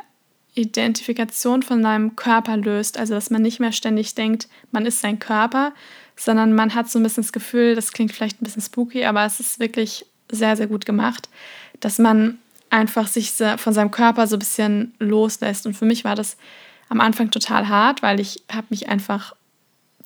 Identifikation 0.55 1.63
von 1.63 1.81
seinem 1.81 2.15
Körper 2.15 2.57
löst. 2.57 2.97
Also 2.97 3.13
dass 3.13 3.29
man 3.29 3.41
nicht 3.41 3.59
mehr 3.59 3.71
ständig 3.71 4.13
denkt, 4.15 4.47
man 4.71 4.85
ist 4.85 5.01
sein 5.01 5.19
Körper, 5.19 5.73
sondern 6.15 6.53
man 6.53 6.75
hat 6.75 6.89
so 6.89 6.99
ein 6.99 7.03
bisschen 7.03 7.23
das 7.23 7.31
Gefühl, 7.31 7.75
das 7.75 7.93
klingt 7.93 8.11
vielleicht 8.11 8.41
ein 8.41 8.45
bisschen 8.45 8.61
spooky, 8.61 9.05
aber 9.05 9.23
es 9.25 9.39
ist 9.39 9.59
wirklich 9.59 10.05
sehr, 10.31 10.57
sehr 10.57 10.67
gut 10.67 10.85
gemacht, 10.85 11.29
dass 11.79 11.97
man 11.97 12.39
einfach 12.69 13.07
sich 13.07 13.31
von 13.31 13.73
seinem 13.73 13.89
Körper 13.89 14.27
so 14.27 14.35
ein 14.35 14.39
bisschen 14.39 14.93
loslässt. 14.99 15.65
Und 15.65 15.75
für 15.75 15.85
mich 15.85 16.03
war 16.03 16.15
das 16.15 16.37
am 16.89 17.01
Anfang 17.01 17.31
total 17.31 17.69
hart, 17.69 18.01
weil 18.01 18.19
ich 18.19 18.43
habe 18.51 18.67
mich 18.69 18.89
einfach 18.89 19.35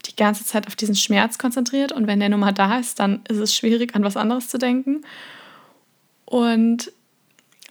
die 0.05 0.15
ganze 0.15 0.45
Zeit 0.45 0.67
auf 0.67 0.75
diesen 0.75 0.95
Schmerz 0.95 1.37
konzentriert 1.37 1.91
und 1.91 2.07
wenn 2.07 2.19
der 2.19 2.29
nun 2.29 2.41
mal 2.41 2.51
da 2.51 2.77
ist, 2.77 2.99
dann 2.99 3.21
ist 3.29 3.37
es 3.37 3.55
schwierig, 3.55 3.95
an 3.95 4.03
was 4.03 4.17
anderes 4.17 4.49
zu 4.49 4.57
denken. 4.57 5.01
Und 6.25 6.91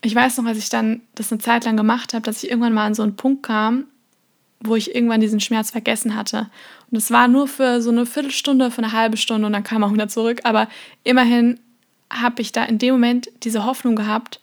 ich 0.01 0.15
weiß 0.15 0.37
noch, 0.37 0.45
als 0.45 0.57
ich 0.57 0.69
dann 0.69 1.01
das 1.15 1.31
eine 1.31 1.39
Zeit 1.39 1.63
lang 1.65 1.77
gemacht 1.77 2.13
habe, 2.13 2.23
dass 2.23 2.43
ich 2.43 2.49
irgendwann 2.49 2.73
mal 2.73 2.85
an 2.85 2.95
so 2.95 3.03
einen 3.03 3.15
Punkt 3.15 3.43
kam, 3.43 3.85
wo 4.59 4.75
ich 4.75 4.95
irgendwann 4.95 5.21
diesen 5.21 5.39
Schmerz 5.39 5.71
vergessen 5.71 6.15
hatte. 6.15 6.49
Und 6.89 6.97
es 6.97 7.11
war 7.11 7.27
nur 7.27 7.47
für 7.47 7.81
so 7.81 7.91
eine 7.91 8.05
Viertelstunde, 8.05 8.71
für 8.71 8.81
eine 8.81 8.93
halbe 8.93 9.17
Stunde 9.17 9.45
und 9.45 9.53
dann 9.53 9.63
kam 9.63 9.83
er 9.83 9.89
auch 9.89 9.93
wieder 9.93 10.07
zurück. 10.07 10.41
Aber 10.43 10.67
immerhin 11.03 11.59
habe 12.11 12.41
ich 12.41 12.51
da 12.51 12.63
in 12.63 12.79
dem 12.79 12.95
Moment 12.95 13.29
diese 13.43 13.65
Hoffnung 13.65 13.95
gehabt, 13.95 14.39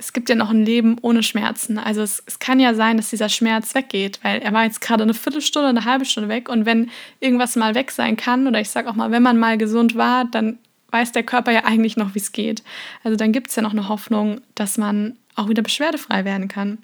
es 0.00 0.14
gibt 0.14 0.30
ja 0.30 0.34
noch 0.34 0.48
ein 0.48 0.64
Leben 0.64 0.96
ohne 1.02 1.22
Schmerzen. 1.22 1.78
Also 1.78 2.00
es, 2.00 2.22
es 2.26 2.38
kann 2.38 2.58
ja 2.58 2.72
sein, 2.74 2.96
dass 2.96 3.10
dieser 3.10 3.28
Schmerz 3.28 3.74
weggeht, 3.74 4.18
weil 4.22 4.40
er 4.40 4.52
war 4.54 4.64
jetzt 4.64 4.80
gerade 4.80 5.02
eine 5.02 5.12
Viertelstunde, 5.12 5.68
eine 5.68 5.84
halbe 5.84 6.06
Stunde 6.06 6.30
weg. 6.30 6.48
Und 6.48 6.64
wenn 6.64 6.90
irgendwas 7.20 7.54
mal 7.54 7.74
weg 7.74 7.90
sein 7.90 8.16
kann, 8.16 8.46
oder 8.46 8.60
ich 8.60 8.70
sage 8.70 8.88
auch 8.88 8.94
mal, 8.94 9.10
wenn 9.10 9.22
man 9.22 9.38
mal 9.38 9.58
gesund 9.58 9.96
war, 9.96 10.24
dann 10.24 10.58
weiß 10.90 11.12
der 11.12 11.22
Körper 11.22 11.52
ja 11.52 11.64
eigentlich 11.66 11.98
noch, 11.98 12.14
wie 12.14 12.18
es 12.18 12.32
geht. 12.32 12.62
Also 13.04 13.16
dann 13.16 13.30
gibt 13.30 13.50
es 13.50 13.56
ja 13.56 13.62
noch 13.62 13.72
eine 13.72 13.88
Hoffnung, 13.88 14.40
dass 14.54 14.78
man 14.78 15.18
auch 15.36 15.50
wieder 15.50 15.62
beschwerdefrei 15.62 16.24
werden 16.24 16.48
kann. 16.48 16.78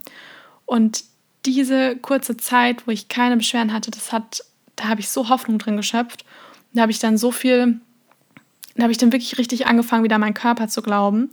Und 0.66 1.02
diese 1.46 1.96
kurze 1.96 2.36
Zeit, 2.36 2.86
wo 2.86 2.90
ich 2.90 3.08
keine 3.08 3.38
Beschwerden 3.38 3.72
hatte, 3.72 3.90
das 3.90 4.12
hat, 4.12 4.44
da 4.76 4.88
habe 4.88 5.00
ich 5.00 5.08
so 5.08 5.30
Hoffnung 5.30 5.58
drin 5.58 5.78
geschöpft. 5.78 6.26
Da 6.74 6.82
habe 6.82 6.92
ich 6.92 6.98
dann 6.98 7.16
so 7.16 7.30
viel, 7.30 7.80
da 8.74 8.82
habe 8.82 8.92
ich 8.92 8.98
dann 8.98 9.10
wirklich 9.10 9.38
richtig 9.38 9.66
angefangen, 9.66 10.04
wieder 10.04 10.16
an 10.16 10.20
meinen 10.20 10.34
Körper 10.34 10.68
zu 10.68 10.82
glauben 10.82 11.30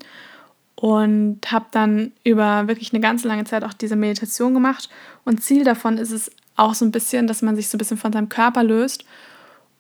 und 0.76 1.40
habe 1.52 1.66
dann 1.72 2.12
über 2.24 2.68
wirklich 2.68 2.94
eine 2.94 3.02
ganz 3.02 3.24
lange 3.24 3.46
Zeit 3.46 3.64
auch 3.64 3.74
diese 3.74 3.96
Meditation 3.96 4.54
gemacht. 4.54 4.90
Und 5.24 5.44
Ziel 5.44 5.64
davon 5.64 5.98
ist 5.98 6.12
es 6.12 6.32
auch 6.56 6.74
so 6.74 6.86
ein 6.86 6.92
bisschen, 6.92 7.28
dass 7.28 7.42
man 7.42 7.56
sich 7.56 7.70
so 7.70 7.78
ein 7.78 7.80
bisschen 7.80 7.98
von 7.98 8.14
seinem 8.14 8.30
Körper 8.30 8.64
löst 8.64 9.06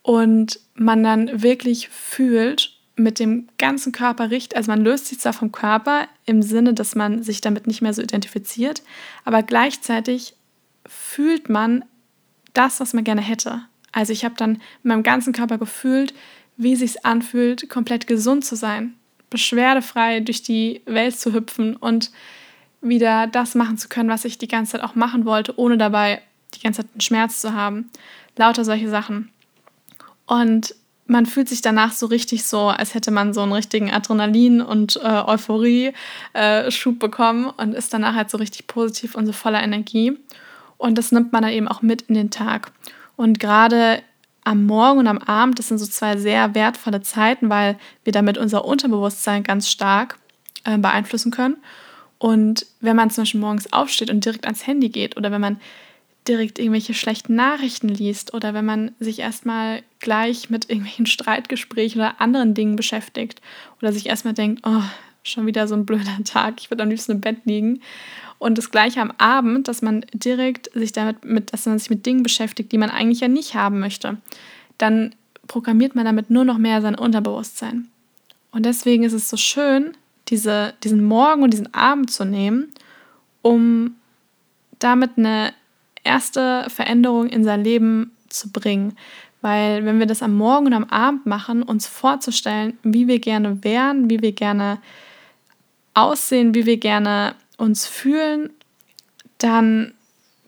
und 0.02 0.60
man 0.76 1.04
dann 1.04 1.42
wirklich 1.42 1.90
fühlt, 1.90 2.74
mit 2.96 3.20
dem 3.20 3.48
ganzen 3.58 3.92
Körper 3.92 4.30
riecht. 4.30 4.56
Also 4.56 4.72
man 4.72 4.84
löst 4.84 5.08
sich 5.08 5.20
zwar 5.20 5.34
vom 5.34 5.52
Körper 5.52 6.08
im 6.26 6.42
Sinne, 6.42 6.74
dass 6.74 6.96
man 6.96 7.24
sich 7.24 7.42
damit 7.42 7.66
nicht 7.68 7.82
mehr 7.82 7.94
so 7.94 8.02
identifiziert, 8.02 8.84
aber 9.26 9.42
gleichzeitig 9.42 10.36
fühlt 10.86 11.50
man 11.50 11.86
das, 12.54 12.80
was 12.80 12.94
man 12.94 13.04
gerne 13.04 13.22
hätte. 13.22 13.64
Also 13.92 14.14
ich 14.14 14.26
habe 14.26 14.36
dann 14.38 14.56
in 14.56 14.90
meinem 14.90 15.04
ganzen 15.04 15.34
Körper 15.34 15.58
gefühlt, 15.58 16.14
wie 16.56 16.76
sich 16.76 17.04
anfühlt, 17.06 17.70
komplett 17.70 18.06
gesund 18.06 18.46
zu 18.46 18.56
sein, 18.56 18.94
beschwerdefrei 19.34 20.20
durch 20.20 20.44
die 20.44 20.82
Welt 20.86 21.20
zu 21.20 21.34
hüpfen 21.34 21.76
und 21.76 22.12
wieder 22.82 23.28
das 23.28 23.56
machen 23.56 23.78
zu 23.78 23.90
können, 23.90 24.10
was 24.10 24.26
ich 24.26 24.38
die 24.38 24.48
ganze 24.48 24.74
Zeit 24.74 24.84
auch 24.84 24.94
machen 24.94 25.26
wollte, 25.26 25.58
ohne 25.58 25.78
dabei 25.78 26.22
die 26.54 26.62
ganze 26.62 26.82
Zeit 26.82 26.92
einen 26.94 27.02
Schmerz 27.02 27.42
zu 27.42 27.54
haben. 27.54 27.90
Lauter 28.38 28.64
solche 28.64 28.90
Sachen. 28.90 29.32
Und 30.28 30.76
man 31.08 31.26
fühlt 31.26 31.50
sich 31.50 31.62
danach 31.62 31.92
so 31.92 32.06
richtig 32.06 32.46
so, 32.46 32.68
als 32.68 32.94
hätte 32.94 33.12
man 33.12 33.34
so 33.34 33.42
einen 33.42 33.52
richtigen 33.52 33.92
Adrenalin- 33.92 34.62
und 34.62 34.98
äh, 34.98 35.24
Euphorie-Schub 35.26 36.96
äh, 36.96 36.98
bekommen 36.98 37.46
und 37.58 37.74
ist 37.74 37.94
danach 37.94 38.16
halt 38.16 38.30
so 38.30 38.38
richtig 38.38 38.68
positiv 38.68 39.16
und 39.16 39.26
so 39.26 39.34
voller 39.34 39.64
Energie. 39.64 40.18
Und 40.78 40.98
das 40.98 41.12
nimmt 41.12 41.34
man 41.34 41.42
dann 41.42 41.52
eben 41.52 41.68
auch 41.68 41.82
mit 41.82 42.04
in 42.04 42.16
den 42.16 42.30
Tag. 42.30 42.72
Und 43.16 43.40
gerade 43.40 44.02
am 44.44 44.66
Morgen 44.66 45.00
und 45.00 45.08
am 45.08 45.20
Abend, 45.20 45.60
das 45.60 45.70
sind 45.70 45.78
so 45.78 45.86
zwei 45.86 46.18
sehr 46.18 46.56
wertvolle 46.56 47.02
Zeiten, 47.02 47.50
weil 47.50 47.78
wir 48.04 48.14
damit 48.14 48.38
unser 48.38 48.66
Unterbewusstsein 48.66 49.44
ganz 49.44 49.70
stark 49.70 50.18
äh, 50.66 50.78
beeinflussen 50.78 51.32
können. 51.32 51.58
Und 52.18 52.66
wenn 52.80 52.96
man 52.96 53.10
zum 53.10 53.24
Beispiel 53.24 53.42
morgens 53.42 53.72
aufsteht 53.74 54.10
und 54.10 54.24
direkt 54.24 54.46
ans 54.46 54.66
Handy 54.66 54.90
geht 54.90 55.18
oder 55.18 55.32
wenn 55.32 55.42
man 55.42 55.60
direkt 56.28 56.58
irgendwelche 56.58 56.94
schlechten 56.94 57.36
Nachrichten 57.36 57.90
liest 57.90 58.34
oder 58.34 58.54
wenn 58.54 58.66
man 58.66 58.92
sich 59.00 59.20
erstmal 59.20 59.84
gleich 60.00 60.50
mit 60.50 60.66
irgendwelchen 60.70 61.06
Streitgesprächen 61.06 62.00
oder 62.00 62.22
anderen 62.22 62.54
Dingen 62.54 62.76
beschäftigt 62.76 63.42
oder 63.82 63.92
sich 63.92 64.08
erstmal 64.08 64.34
denkt, 64.34 64.62
oh, 64.66 64.84
schon 65.24 65.46
wieder 65.46 65.68
so 65.68 65.76
ein 65.76 65.86
blöder 65.86 66.18
Tag, 66.26 66.56
ich 66.60 66.70
würde 66.70 66.84
am 66.84 66.90
liebsten 66.90 67.14
im 67.14 67.22
Bett 67.22 67.38
liegen. 67.46 67.82
Und 68.40 68.58
das 68.58 68.72
gleiche 68.72 69.02
am 69.02 69.14
Abend, 69.18 69.68
dass 69.68 69.82
man 69.82 70.06
direkt 70.14 70.70
sich 70.74 70.92
damit 70.92 71.24
mit, 71.24 71.54
dass 71.54 71.66
man 71.66 71.80
sich 71.80 71.90
mit 71.90 72.06
Dingen 72.06 72.24
beschäftigt, 72.24 72.72
die 72.72 72.78
man 72.78 72.90
eigentlich 72.90 73.22
ja 73.22 73.30
nicht 73.30 73.56
haben 73.56 73.80
möchte. 73.80 74.18
Dann 74.78 75.16
programmiert 75.48 75.96
man 75.96 76.06
damit 76.06 76.30
nur 76.30 76.44
noch 76.44 76.58
mehr 76.58 76.82
sein 76.82 76.96
Unterbewusstsein. 76.96 77.88
Und 78.52 78.66
deswegen 78.66 79.04
ist 79.04 79.14
es 79.14 79.30
so 79.30 79.38
schön, 79.38 79.96
diese, 80.28 80.74
diesen 80.84 81.04
Morgen 81.04 81.44
und 81.44 81.52
diesen 81.52 81.74
Abend 81.74 82.12
zu 82.12 82.26
nehmen, 82.26 82.72
um 83.42 83.96
damit 84.80 85.12
eine 85.18 85.54
erste 86.04 86.66
Veränderung 86.70 87.28
in 87.28 87.44
sein 87.44 87.64
Leben 87.64 88.12
zu 88.30 88.52
bringen. 88.52 88.98
Weil 89.42 89.86
wenn 89.86 90.00
wir 90.00 90.06
das 90.06 90.24
am 90.24 90.36
Morgen 90.36 90.68
und 90.68 90.74
am 90.74 90.86
Abend 90.86 91.26
machen, 91.26 91.64
uns 91.64 91.88
vorzustellen, 91.88 92.78
wie 92.84 93.08
wir 93.08 93.20
gerne 93.20 93.64
wären, 93.64 94.10
wie 94.10 94.22
wir 94.22 94.32
gerne 94.32 94.80
aussehen, 95.94 96.56
wie 96.56 96.66
wir 96.66 96.78
gerne 96.78 97.36
uns 97.58 97.86
fühlen, 97.86 98.50
dann 99.38 99.94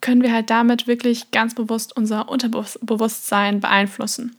können 0.02 0.22
wir 0.22 0.34
halt 0.34 0.50
damit 0.50 0.88
wirklich 0.88 1.32
ganz 1.32 1.56
bewusst 1.56 1.96
unser 1.96 2.30
Unterbewusstsein 2.30 3.60
beeinflussen. 3.60 4.36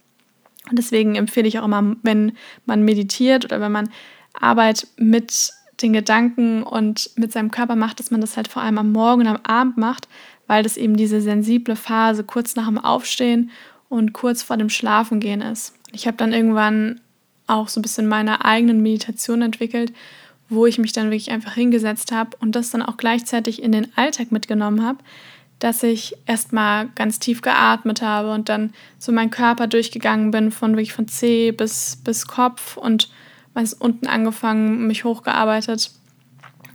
Und 0.68 0.78
deswegen 0.78 1.14
empfehle 1.14 1.48
ich 1.48 1.58
auch 1.58 1.64
immer, 1.64 1.96
wenn 2.02 2.32
man 2.64 2.82
meditiert 2.82 3.44
oder 3.44 3.60
wenn 3.60 3.72
man 3.72 3.90
Arbeit 4.32 4.86
mit 4.96 5.52
den 5.82 5.92
Gedanken 5.92 6.62
und 6.62 7.10
mit 7.16 7.32
seinem 7.32 7.50
Körper 7.50 7.76
macht, 7.76 8.00
dass 8.00 8.10
man 8.10 8.20
das 8.20 8.36
halt 8.36 8.48
vor 8.48 8.62
allem 8.62 8.78
am 8.78 8.92
Morgen 8.92 9.22
und 9.22 9.26
am 9.28 9.40
Abend 9.42 9.76
macht, 9.76 10.08
weil 10.46 10.62
das 10.62 10.76
eben 10.76 10.96
diese 10.96 11.20
sensible 11.20 11.76
Phase 11.76 12.24
kurz 12.24 12.56
nach 12.56 12.66
dem 12.66 12.78
Aufstehen 12.78 13.50
und 13.88 14.12
kurz 14.12 14.42
vor 14.42 14.56
dem 14.56 14.70
Schlafengehen 14.70 15.40
ist. 15.40 15.74
Ich 15.92 16.06
habe 16.06 16.16
dann 16.16 16.32
irgendwann 16.32 17.00
auch 17.46 17.68
so 17.68 17.80
ein 17.80 17.82
bisschen 17.82 18.08
meine 18.08 18.44
eigenen 18.44 18.82
Meditation 18.82 19.42
entwickelt, 19.42 19.92
wo 20.48 20.66
ich 20.66 20.78
mich 20.78 20.92
dann 20.92 21.06
wirklich 21.10 21.30
einfach 21.30 21.54
hingesetzt 21.54 22.12
habe 22.12 22.36
und 22.40 22.52
das 22.56 22.70
dann 22.70 22.82
auch 22.82 22.96
gleichzeitig 22.96 23.62
in 23.62 23.72
den 23.72 23.96
Alltag 23.96 24.32
mitgenommen 24.32 24.84
habe, 24.84 24.98
dass 25.58 25.82
ich 25.82 26.16
erstmal 26.26 26.88
ganz 26.94 27.18
tief 27.18 27.40
geatmet 27.40 28.02
habe 28.02 28.32
und 28.32 28.48
dann 28.48 28.72
so 28.98 29.10
meinen 29.12 29.30
Körper 29.30 29.66
durchgegangen 29.66 30.30
bin, 30.30 30.50
von 30.50 30.72
wirklich 30.72 30.92
von 30.92 31.08
Zeh 31.08 31.50
bis, 31.52 31.96
bis 32.04 32.26
Kopf 32.26 32.76
und 32.76 33.08
meist 33.54 33.80
unten 33.80 34.06
angefangen, 34.06 34.86
mich 34.86 35.04
hochgearbeitet 35.04 35.90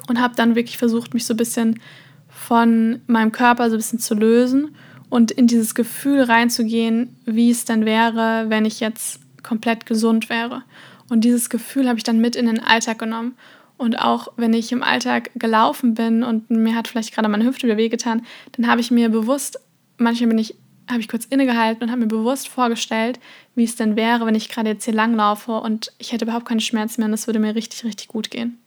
und 0.08 0.20
habe 0.20 0.36
dann 0.36 0.56
wirklich 0.56 0.78
versucht, 0.78 1.14
mich 1.14 1.26
so 1.26 1.34
ein 1.34 1.38
bisschen 1.38 1.80
von 2.28 3.02
meinem 3.06 3.32
Körper 3.32 3.70
so 3.70 3.76
ein 3.76 3.80
bisschen 3.80 4.00
zu 4.00 4.16
lösen 4.16 4.76
und 5.10 5.30
in 5.30 5.46
dieses 5.46 5.76
Gefühl 5.76 6.24
reinzugehen, 6.24 7.16
wie 7.26 7.52
es 7.52 7.66
dann 7.66 7.86
wäre, 7.86 8.46
wenn 8.48 8.66
ich 8.66 8.80
jetzt 8.80 9.20
komplett 9.44 9.86
gesund 9.86 10.30
wäre. 10.30 10.64
Und 11.10 11.24
dieses 11.24 11.50
Gefühl 11.50 11.88
habe 11.88 11.98
ich 11.98 12.04
dann 12.04 12.20
mit 12.20 12.36
in 12.36 12.46
den 12.46 12.64
Alltag 12.64 13.00
genommen. 13.00 13.36
Und 13.82 13.98
auch 13.98 14.28
wenn 14.38 14.54
ich 14.54 14.72
im 14.72 14.84
Alltag 14.84 15.32
gelaufen 15.34 15.96
bin 15.96 16.22
und 16.22 16.52
mir 16.52 16.76
hat 16.76 16.88
vielleicht 16.88 17.16
gerade 17.16 17.28
meine 17.28 17.46
Hüfte 17.46 17.64
wieder 17.64 17.78
wehgetan, 17.78 18.24
dann 18.52 18.68
habe 18.68 18.80
ich 18.80 18.92
mir 18.92 19.10
bewusst, 19.10 19.60
manchmal 19.98 20.28
bin 20.28 20.38
ich, 20.38 20.54
habe 20.88 21.00
ich 21.00 21.08
kurz 21.08 21.26
innegehalten 21.26 21.82
und 21.82 21.90
habe 21.90 22.02
mir 22.02 22.08
bewusst 22.08 22.48
vorgestellt, 22.48 23.20
wie 23.56 23.64
es 23.64 23.76
denn 23.76 23.96
wäre, 23.96 24.28
wenn 24.28 24.36
ich 24.36 24.50
gerade 24.50 24.70
jetzt 24.70 24.86
hier 24.86 24.94
langlaufe 24.94 25.54
und 25.54 25.92
ich 25.98 26.12
hätte 26.12 26.26
überhaupt 26.26 26.46
keine 26.46 26.62
Schmerzen 26.62 27.02
mehr 27.02 27.08
und 27.08 27.16
es 27.16 27.26
würde 27.26 27.40
mir 27.40 27.56
richtig, 27.56 27.84
richtig 27.84 28.08
gut 28.08 28.30
gehen. 28.30 28.60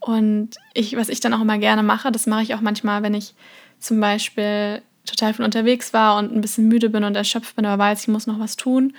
Und 0.00 0.56
ich, 0.74 0.96
was 0.96 1.10
ich 1.10 1.20
dann 1.20 1.32
auch 1.32 1.40
immer 1.40 1.58
gerne 1.58 1.84
mache, 1.84 2.10
das 2.10 2.26
mache 2.26 2.42
ich 2.42 2.56
auch 2.56 2.60
manchmal, 2.60 3.04
wenn 3.04 3.14
ich 3.14 3.34
zum 3.78 4.00
Beispiel 4.00 4.82
total 5.06 5.32
viel 5.32 5.44
unterwegs 5.44 5.92
war 5.92 6.18
und 6.18 6.34
ein 6.34 6.40
bisschen 6.40 6.66
müde 6.66 6.90
bin 6.90 7.04
und 7.04 7.14
erschöpft 7.14 7.54
bin, 7.54 7.66
aber 7.66 7.84
weiß, 7.84 8.00
ich 8.00 8.08
muss 8.08 8.26
noch 8.26 8.40
was 8.40 8.56
tun. 8.56 8.94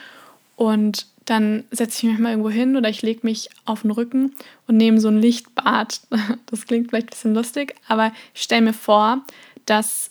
Und 0.56 1.08
dann 1.30 1.66
setze 1.72 1.98
ich 1.98 2.12
mich 2.12 2.20
mal 2.20 2.32
irgendwo 2.32 2.50
hin 2.50 2.76
oder 2.76 2.90
ich 2.90 3.02
lege 3.02 3.20
mich 3.24 3.50
auf 3.66 3.84
den 3.84 3.92
Rücken 3.92 4.34
und 4.68 4.78
nehme 4.78 5.00
so 5.00 5.08
ein 5.10 5.22
Lichtbad. 5.22 6.02
Das 6.48 6.66
klingt 6.66 6.90
vielleicht 6.90 7.08
ein 7.08 7.12
bisschen 7.12 7.36
lustig, 7.36 7.76
aber 7.88 8.12
ich 8.34 8.42
stelle 8.42 8.64
mir 8.64 8.74
vor, 8.74 9.24
dass, 9.66 10.10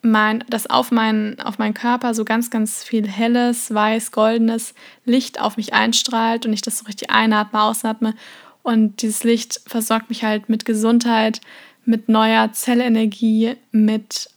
mein, 0.00 0.42
dass 0.48 0.68
auf, 0.68 0.90
mein, 0.90 1.38
auf 1.40 1.58
meinen 1.58 1.74
Körper 1.74 2.14
so 2.14 2.24
ganz, 2.24 2.50
ganz 2.50 2.82
viel 2.82 3.06
helles, 3.06 3.72
weiß, 3.74 4.12
goldenes 4.12 4.74
Licht 5.04 5.40
auf 5.40 5.58
mich 5.58 5.74
einstrahlt 5.74 6.46
und 6.46 6.54
ich 6.54 6.62
das 6.62 6.78
so 6.78 6.86
richtig 6.86 7.10
einatme, 7.10 7.62
ausatme. 7.62 8.14
Und 8.62 9.02
dieses 9.02 9.22
Licht 9.22 9.60
versorgt 9.66 10.08
mich 10.08 10.24
halt 10.24 10.48
mit 10.48 10.64
Gesundheit, 10.64 11.40
mit 11.84 12.08
neuer 12.08 12.52
Zellenergie, 12.52 13.56
mit 13.72 14.30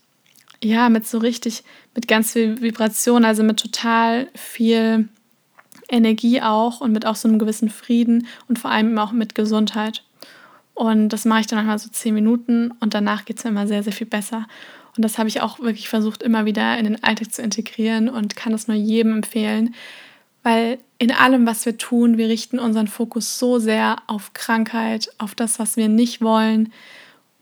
ja, 0.62 0.88
mit 0.88 1.06
so 1.06 1.18
richtig, 1.18 1.62
mit 1.94 2.08
ganz 2.08 2.32
viel 2.32 2.60
Vibration, 2.60 3.24
also 3.24 3.42
mit 3.42 3.60
total 3.60 4.28
viel 4.34 5.08
Energie 5.88 6.40
auch 6.40 6.80
und 6.80 6.92
mit 6.92 7.06
auch 7.06 7.16
so 7.16 7.28
einem 7.28 7.38
gewissen 7.38 7.70
Frieden 7.70 8.26
und 8.48 8.58
vor 8.58 8.70
allem 8.70 8.96
auch 8.98 9.12
mit 9.12 9.34
Gesundheit. 9.34 10.02
Und 10.74 11.10
das 11.10 11.24
mache 11.24 11.40
ich 11.40 11.46
dann 11.46 11.58
manchmal 11.58 11.78
so 11.78 11.88
zehn 11.90 12.14
Minuten 12.14 12.72
und 12.80 12.94
danach 12.94 13.24
geht 13.24 13.38
es 13.38 13.44
mir 13.44 13.50
immer 13.50 13.66
sehr, 13.66 13.82
sehr 13.82 13.92
viel 13.92 14.06
besser. 14.06 14.46
Und 14.96 15.04
das 15.04 15.18
habe 15.18 15.28
ich 15.28 15.40
auch 15.40 15.60
wirklich 15.60 15.88
versucht, 15.88 16.22
immer 16.22 16.44
wieder 16.46 16.78
in 16.78 16.84
den 16.84 17.02
Alltag 17.02 17.32
zu 17.32 17.42
integrieren 17.42 18.08
und 18.08 18.36
kann 18.36 18.52
es 18.52 18.68
nur 18.68 18.76
jedem 18.76 19.14
empfehlen, 19.16 19.74
weil 20.42 20.78
in 20.98 21.10
allem, 21.10 21.46
was 21.46 21.66
wir 21.66 21.78
tun, 21.78 22.18
wir 22.18 22.28
richten 22.28 22.58
unseren 22.58 22.88
Fokus 22.88 23.38
so 23.38 23.58
sehr 23.58 23.96
auf 24.06 24.32
Krankheit, 24.34 25.10
auf 25.18 25.34
das, 25.34 25.58
was 25.58 25.76
wir 25.76 25.88
nicht 25.88 26.20
wollen, 26.20 26.72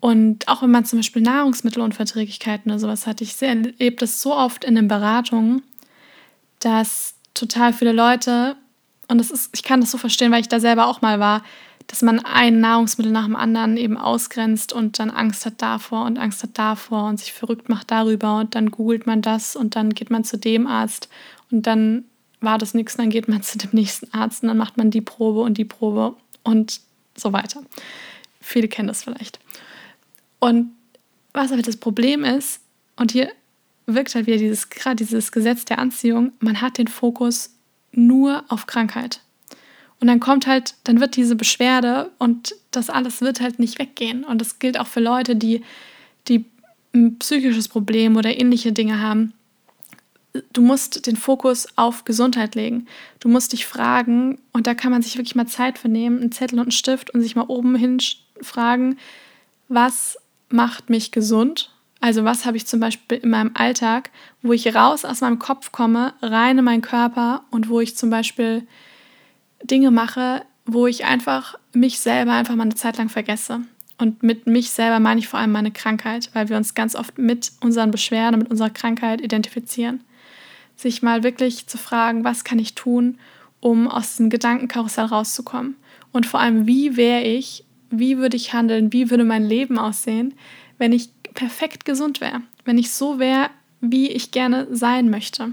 und 0.02 0.48
auch 0.48 0.62
wenn 0.62 0.72
man 0.72 0.84
zum 0.84 0.98
Beispiel 0.98 1.22
Nahrungsmittelunverträglichkeiten 1.22 2.72
oder 2.72 2.80
sowas 2.80 3.06
hat, 3.06 3.20
ich 3.20 3.40
erlebe 3.40 3.94
das 3.94 4.20
so 4.20 4.34
oft 4.34 4.64
in 4.64 4.74
den 4.74 4.88
Beratungen, 4.88 5.62
dass 6.58 7.14
total 7.34 7.72
viele 7.72 7.92
Leute, 7.92 8.56
und 9.08 9.18
das 9.18 9.30
ist, 9.30 9.50
ich 9.54 9.62
kann 9.62 9.80
das 9.80 9.90
so 9.90 9.98
verstehen, 9.98 10.32
weil 10.32 10.40
ich 10.40 10.48
da 10.48 10.60
selber 10.60 10.86
auch 10.86 11.02
mal 11.02 11.20
war, 11.20 11.42
dass 11.86 12.02
man 12.02 12.20
ein 12.20 12.60
Nahrungsmittel 12.60 13.12
nach 13.12 13.26
dem 13.26 13.36
anderen 13.36 13.76
eben 13.76 13.98
ausgrenzt 13.98 14.72
und 14.72 14.98
dann 14.98 15.10
Angst 15.10 15.44
hat 15.44 15.60
davor 15.60 16.04
und 16.04 16.18
Angst 16.18 16.42
hat 16.42 16.50
davor 16.54 17.08
und 17.08 17.18
sich 17.18 17.32
verrückt 17.32 17.68
macht 17.68 17.90
darüber 17.90 18.38
und 18.38 18.54
dann 18.54 18.70
googelt 18.70 19.06
man 19.06 19.20
das 19.20 19.56
und 19.56 19.76
dann 19.76 19.90
geht 19.90 20.10
man 20.10 20.24
zu 20.24 20.38
dem 20.38 20.66
Arzt 20.66 21.08
und 21.50 21.66
dann 21.66 22.04
war 22.40 22.58
das 22.58 22.74
nichts, 22.74 22.96
dann 22.96 23.10
geht 23.10 23.28
man 23.28 23.42
zu 23.42 23.58
dem 23.58 23.70
nächsten 23.72 24.12
Arzt 24.14 24.42
und 24.42 24.48
dann 24.48 24.56
macht 24.56 24.76
man 24.76 24.90
die 24.90 25.00
Probe 25.00 25.40
und 25.40 25.58
die 25.58 25.64
Probe 25.64 26.16
und 26.44 26.80
so 27.16 27.32
weiter. 27.32 27.62
Viele 28.40 28.68
kennen 28.68 28.88
das 28.88 29.04
vielleicht. 29.04 29.38
Und 30.38 30.72
was 31.32 31.52
aber 31.52 31.62
das 31.62 31.76
Problem 31.76 32.24
ist, 32.24 32.60
und 32.96 33.12
hier 33.12 33.30
wirkt 33.86 34.14
halt 34.14 34.26
wieder 34.26 34.38
dieses, 34.38 34.70
gerade 34.70 34.96
dieses 34.96 35.32
Gesetz 35.32 35.64
der 35.64 35.78
Anziehung, 35.78 36.32
man 36.40 36.60
hat 36.60 36.78
den 36.78 36.88
Fokus 36.88 37.54
nur 37.92 38.44
auf 38.48 38.66
Krankheit. 38.66 39.20
Und 40.00 40.08
dann 40.08 40.20
kommt 40.20 40.46
halt, 40.46 40.74
dann 40.84 41.00
wird 41.00 41.14
diese 41.14 41.36
Beschwerde 41.36 42.10
und 42.18 42.54
das 42.72 42.90
alles 42.90 43.20
wird 43.20 43.40
halt 43.40 43.58
nicht 43.58 43.78
weggehen. 43.78 44.24
Und 44.24 44.40
das 44.40 44.58
gilt 44.58 44.78
auch 44.78 44.88
für 44.88 45.00
Leute, 45.00 45.36
die, 45.36 45.62
die 46.26 46.44
ein 46.92 47.18
psychisches 47.18 47.68
Problem 47.68 48.16
oder 48.16 48.36
ähnliche 48.36 48.72
Dinge 48.72 49.00
haben. 49.00 49.32
Du 50.52 50.62
musst 50.62 51.06
den 51.06 51.16
Fokus 51.16 51.66
auf 51.76 52.04
Gesundheit 52.04 52.54
legen. 52.54 52.86
Du 53.20 53.28
musst 53.28 53.52
dich 53.52 53.66
fragen, 53.66 54.38
und 54.52 54.66
da 54.66 54.74
kann 54.74 54.90
man 54.90 55.02
sich 55.02 55.18
wirklich 55.18 55.34
mal 55.34 55.46
Zeit 55.46 55.78
für 55.78 55.88
nehmen, 55.88 56.20
einen 56.20 56.32
Zettel 56.32 56.58
und 56.58 56.64
einen 56.64 56.72
Stift 56.72 57.10
und 57.10 57.20
sich 57.20 57.36
mal 57.36 57.46
oben 57.46 57.76
hin 57.76 57.98
fragen, 58.40 58.98
was 59.68 60.18
macht 60.48 60.90
mich 60.90 61.12
gesund? 61.12 61.71
Also 62.02 62.24
was 62.24 62.44
habe 62.44 62.56
ich 62.56 62.66
zum 62.66 62.80
Beispiel 62.80 63.18
in 63.18 63.30
meinem 63.30 63.52
Alltag, 63.54 64.10
wo 64.42 64.52
ich 64.52 64.74
raus 64.74 65.04
aus 65.04 65.20
meinem 65.20 65.38
Kopf 65.38 65.70
komme, 65.70 66.14
rein 66.20 66.58
in 66.58 66.64
meinen 66.64 66.82
Körper 66.82 67.44
und 67.52 67.68
wo 67.68 67.78
ich 67.78 67.96
zum 67.96 68.10
Beispiel 68.10 68.66
Dinge 69.62 69.92
mache, 69.92 70.42
wo 70.66 70.88
ich 70.88 71.04
einfach 71.04 71.56
mich 71.72 72.00
selber 72.00 72.32
einfach 72.32 72.56
mal 72.56 72.64
eine 72.64 72.74
Zeit 72.74 72.98
lang 72.98 73.08
vergesse. 73.08 73.60
Und 73.98 74.24
mit 74.24 74.48
mich 74.48 74.70
selber 74.70 74.98
meine 74.98 75.20
ich 75.20 75.28
vor 75.28 75.38
allem 75.38 75.52
meine 75.52 75.70
Krankheit, 75.70 76.28
weil 76.32 76.48
wir 76.48 76.56
uns 76.56 76.74
ganz 76.74 76.96
oft 76.96 77.18
mit 77.18 77.52
unseren 77.60 77.92
Beschwerden, 77.92 78.40
mit 78.40 78.50
unserer 78.50 78.70
Krankheit 78.70 79.20
identifizieren. 79.20 80.02
Sich 80.74 81.02
mal 81.02 81.22
wirklich 81.22 81.68
zu 81.68 81.78
fragen, 81.78 82.24
was 82.24 82.42
kann 82.42 82.58
ich 82.58 82.74
tun, 82.74 83.16
um 83.60 83.86
aus 83.86 84.10
diesem 84.10 84.28
Gedankenkarussell 84.28 85.04
rauszukommen? 85.04 85.76
Und 86.10 86.26
vor 86.26 86.40
allem, 86.40 86.66
wie 86.66 86.96
wäre 86.96 87.22
ich, 87.22 87.64
wie 87.90 88.18
würde 88.18 88.36
ich 88.36 88.52
handeln, 88.52 88.92
wie 88.92 89.08
würde 89.08 89.22
mein 89.22 89.44
Leben 89.44 89.78
aussehen, 89.78 90.34
wenn 90.78 90.92
ich 90.92 91.10
perfekt 91.34 91.84
gesund 91.84 92.20
wäre, 92.20 92.40
wenn 92.64 92.78
ich 92.78 92.92
so 92.92 93.18
wäre, 93.18 93.50
wie 93.80 94.08
ich 94.10 94.30
gerne 94.30 94.66
sein 94.70 95.10
möchte. 95.10 95.50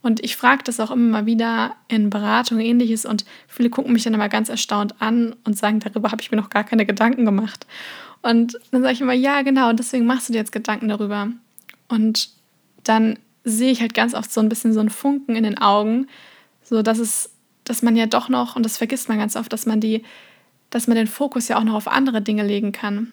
Und 0.00 0.22
ich 0.24 0.36
frage 0.36 0.62
das 0.64 0.78
auch 0.80 0.90
immer 0.90 1.10
mal 1.10 1.26
wieder 1.26 1.74
in 1.88 2.08
Beratungen 2.10 2.64
ähnliches 2.64 3.04
und 3.04 3.24
viele 3.48 3.70
gucken 3.70 3.92
mich 3.92 4.04
dann 4.04 4.14
immer 4.14 4.28
ganz 4.28 4.48
erstaunt 4.48 5.00
an 5.00 5.34
und 5.44 5.58
sagen, 5.58 5.80
darüber 5.80 6.12
habe 6.12 6.22
ich 6.22 6.30
mir 6.30 6.36
noch 6.36 6.50
gar 6.50 6.64
keine 6.64 6.86
Gedanken 6.86 7.24
gemacht. 7.24 7.66
Und 8.22 8.58
dann 8.70 8.82
sage 8.82 8.94
ich 8.94 9.00
immer, 9.00 9.12
ja, 9.12 9.42
genau, 9.42 9.72
deswegen 9.72 10.06
machst 10.06 10.28
du 10.28 10.32
dir 10.32 10.38
jetzt 10.38 10.52
Gedanken 10.52 10.88
darüber. 10.88 11.28
Und 11.88 12.30
dann 12.84 13.18
sehe 13.44 13.72
ich 13.72 13.80
halt 13.80 13.94
ganz 13.94 14.14
oft 14.14 14.32
so 14.32 14.40
ein 14.40 14.48
bisschen 14.48 14.72
so 14.72 14.80
einen 14.80 14.90
Funken 14.90 15.34
in 15.34 15.44
den 15.44 15.58
Augen, 15.58 16.06
so 16.62 16.82
dass 16.82 16.98
es, 16.98 17.30
dass 17.64 17.82
man 17.82 17.96
ja 17.96 18.06
doch 18.06 18.28
noch, 18.28 18.56
und 18.56 18.64
das 18.64 18.76
vergisst 18.76 19.08
man 19.08 19.18
ganz 19.18 19.36
oft, 19.36 19.52
dass 19.52 19.66
man 19.66 19.80
die 19.80 20.04
dass 20.70 20.86
man 20.86 20.96
den 20.96 21.06
Fokus 21.06 21.48
ja 21.48 21.58
auch 21.58 21.64
noch 21.64 21.74
auf 21.74 21.88
andere 21.88 22.22
Dinge 22.22 22.46
legen 22.46 22.72
kann. 22.72 23.12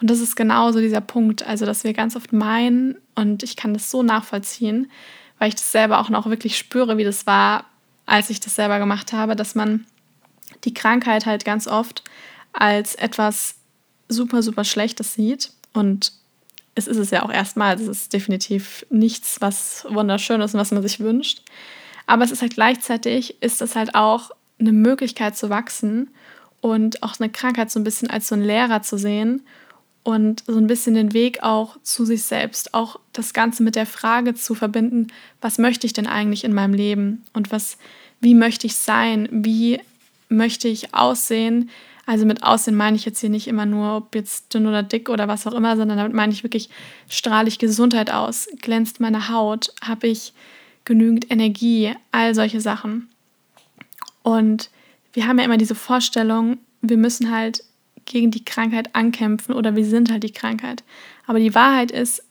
Und 0.00 0.10
das 0.10 0.20
ist 0.20 0.36
genauso 0.36 0.80
dieser 0.80 1.00
Punkt, 1.00 1.46
also 1.46 1.64
dass 1.64 1.84
wir 1.84 1.92
ganz 1.92 2.16
oft 2.16 2.32
meinen, 2.32 2.96
und 3.14 3.42
ich 3.42 3.56
kann 3.56 3.72
das 3.72 3.90
so 3.90 4.02
nachvollziehen, 4.02 4.90
weil 5.38 5.48
ich 5.48 5.54
das 5.54 5.72
selber 5.72 5.98
auch 5.98 6.10
noch 6.10 6.26
wirklich 6.26 6.58
spüre, 6.58 6.98
wie 6.98 7.04
das 7.04 7.26
war, 7.26 7.64
als 8.04 8.30
ich 8.30 8.40
das 8.40 8.54
selber 8.54 8.78
gemacht 8.78 9.12
habe, 9.12 9.36
dass 9.36 9.54
man 9.54 9.86
die 10.64 10.74
Krankheit 10.74 11.26
halt 11.26 11.44
ganz 11.44 11.66
oft 11.66 12.04
als 12.52 12.94
etwas 12.94 13.56
super, 14.08 14.42
super 14.42 14.64
Schlechtes 14.64 15.14
sieht. 15.14 15.50
Und 15.72 16.12
es 16.74 16.86
ist 16.86 16.98
es 16.98 17.10
ja 17.10 17.22
auch 17.22 17.32
erstmal, 17.32 17.74
es 17.74 17.88
ist 17.88 18.12
definitiv 18.12 18.86
nichts, 18.90 19.40
was 19.40 19.86
wunderschön 19.88 20.40
ist 20.40 20.54
und 20.54 20.60
was 20.60 20.72
man 20.72 20.82
sich 20.82 21.00
wünscht. 21.00 21.42
Aber 22.06 22.24
es 22.24 22.30
ist 22.30 22.42
halt 22.42 22.54
gleichzeitig, 22.54 23.42
ist 23.42 23.60
das 23.60 23.74
halt 23.74 23.94
auch 23.94 24.30
eine 24.58 24.72
Möglichkeit 24.72 25.36
zu 25.36 25.50
wachsen 25.50 26.10
und 26.60 27.02
auch 27.02 27.18
eine 27.18 27.30
Krankheit 27.30 27.70
so 27.70 27.80
ein 27.80 27.84
bisschen 27.84 28.08
als 28.08 28.28
so 28.28 28.34
ein 28.34 28.42
Lehrer 28.42 28.82
zu 28.82 28.96
sehen 28.96 29.42
und 30.06 30.44
so 30.46 30.56
ein 30.56 30.68
bisschen 30.68 30.94
den 30.94 31.14
Weg 31.14 31.42
auch 31.42 31.78
zu 31.82 32.04
sich 32.04 32.22
selbst, 32.22 32.74
auch 32.74 33.00
das 33.12 33.32
Ganze 33.32 33.64
mit 33.64 33.74
der 33.74 33.86
Frage 33.86 34.34
zu 34.34 34.54
verbinden, 34.54 35.08
was 35.40 35.58
möchte 35.58 35.84
ich 35.84 35.94
denn 35.94 36.06
eigentlich 36.06 36.44
in 36.44 36.54
meinem 36.54 36.74
Leben 36.74 37.24
und 37.32 37.50
was, 37.50 37.76
wie 38.20 38.36
möchte 38.36 38.68
ich 38.68 38.76
sein, 38.76 39.28
wie 39.32 39.80
möchte 40.28 40.68
ich 40.68 40.94
aussehen. 40.94 41.70
Also 42.06 42.24
mit 42.24 42.44
Aussehen 42.44 42.76
meine 42.76 42.94
ich 42.94 43.04
jetzt 43.04 43.18
hier 43.18 43.30
nicht 43.30 43.48
immer 43.48 43.66
nur, 43.66 43.96
ob 43.96 44.14
jetzt 44.14 44.54
dünn 44.54 44.68
oder 44.68 44.84
dick 44.84 45.08
oder 45.08 45.26
was 45.26 45.44
auch 45.44 45.54
immer, 45.54 45.76
sondern 45.76 45.98
damit 45.98 46.12
meine 46.12 46.32
ich 46.32 46.44
wirklich, 46.44 46.70
strahle 47.08 47.48
ich 47.48 47.58
Gesundheit 47.58 48.12
aus, 48.12 48.46
glänzt 48.62 49.00
meine 49.00 49.28
Haut, 49.28 49.74
habe 49.82 50.06
ich 50.06 50.32
genügend 50.84 51.32
Energie, 51.32 51.94
all 52.12 52.32
solche 52.32 52.60
Sachen. 52.60 53.08
Und 54.22 54.70
wir 55.14 55.26
haben 55.26 55.40
ja 55.40 55.44
immer 55.44 55.56
diese 55.56 55.74
Vorstellung, 55.74 56.58
wir 56.80 56.96
müssen 56.96 57.32
halt 57.32 57.64
gegen 58.06 58.30
die 58.30 58.44
Krankheit 58.44 58.94
ankämpfen 58.94 59.54
oder 59.54 59.76
wir 59.76 59.84
sind 59.84 60.10
halt 60.10 60.22
die 60.22 60.32
Krankheit. 60.32 60.82
Aber 61.26 61.38
die 61.38 61.54
Wahrheit 61.54 61.90
ist, 61.90 62.22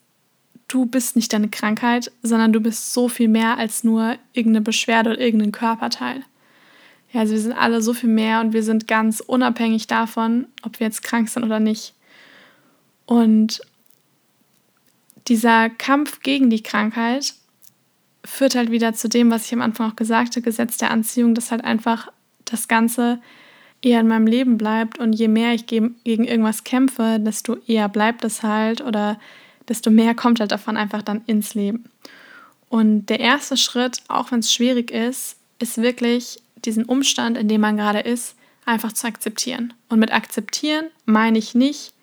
du 0.67 0.85
bist 0.85 1.15
nicht 1.15 1.31
deine 1.31 1.49
Krankheit, 1.49 2.11
sondern 2.23 2.53
du 2.53 2.59
bist 2.59 2.93
so 2.93 3.07
viel 3.07 3.27
mehr 3.27 3.57
als 3.57 3.83
nur 3.83 4.17
irgendeine 4.33 4.63
Beschwerde 4.63 5.11
oder 5.11 5.19
irgendein 5.19 5.51
Körperteil. 5.51 6.23
Ja, 7.11 7.21
also 7.21 7.33
wir 7.33 7.41
sind 7.41 7.53
alle 7.53 7.81
so 7.81 7.93
viel 7.93 8.09
mehr 8.09 8.41
und 8.41 8.53
wir 8.53 8.63
sind 8.63 8.87
ganz 8.87 9.19
unabhängig 9.19 9.87
davon, 9.87 10.47
ob 10.63 10.79
wir 10.79 10.87
jetzt 10.87 11.03
krank 11.03 11.29
sind 11.29 11.43
oder 11.43 11.59
nicht. 11.59 11.93
Und 13.05 13.61
dieser 15.27 15.69
Kampf 15.69 16.21
gegen 16.21 16.49
die 16.49 16.63
Krankheit 16.63 17.33
führt 18.23 18.55
halt 18.55 18.71
wieder 18.71 18.93
zu 18.93 19.07
dem, 19.07 19.31
was 19.31 19.45
ich 19.45 19.53
am 19.53 19.61
Anfang 19.61 19.91
auch 19.91 19.95
gesagt 19.95 20.35
habe, 20.35 20.41
Gesetz 20.41 20.77
der 20.77 20.91
Anziehung, 20.91 21.35
dass 21.35 21.51
halt 21.51 21.63
einfach 21.63 22.11
das 22.43 22.67
Ganze 22.67 23.21
eher 23.85 23.99
in 23.99 24.07
meinem 24.07 24.25
Leben 24.25 24.57
bleibt 24.57 24.97
und 24.97 25.13
je 25.13 25.27
mehr 25.27 25.53
ich 25.53 25.67
gegen 25.67 25.95
irgendwas 26.03 26.63
kämpfe, 26.63 27.19
desto 27.19 27.57
eher 27.67 27.87
bleibt 27.87 28.25
es 28.25 28.41
halt 28.41 28.81
oder 28.81 29.19
desto 29.69 29.91
mehr 29.91 30.15
kommt 30.15 30.39
halt 30.39 30.51
davon 30.51 30.75
einfach 30.75 31.03
dann 31.03 31.21
ins 31.27 31.53
Leben. 31.53 31.85
Und 32.67 33.05
der 33.05 33.19
erste 33.19 33.57
Schritt, 33.57 34.01
auch 34.07 34.31
wenn 34.31 34.39
es 34.39 34.51
schwierig 34.51 34.91
ist, 34.91 35.37
ist 35.59 35.81
wirklich 35.81 36.41
diesen 36.55 36.85
Umstand, 36.85 37.37
in 37.37 37.47
dem 37.47 37.61
man 37.61 37.77
gerade 37.77 37.99
ist, 37.99 38.35
einfach 38.65 38.91
zu 38.91 39.05
akzeptieren. 39.05 39.73
Und 39.87 39.99
mit 39.99 40.11
akzeptieren 40.11 40.85
meine 41.05 41.37
ich 41.37 41.53
nicht, 41.53 41.93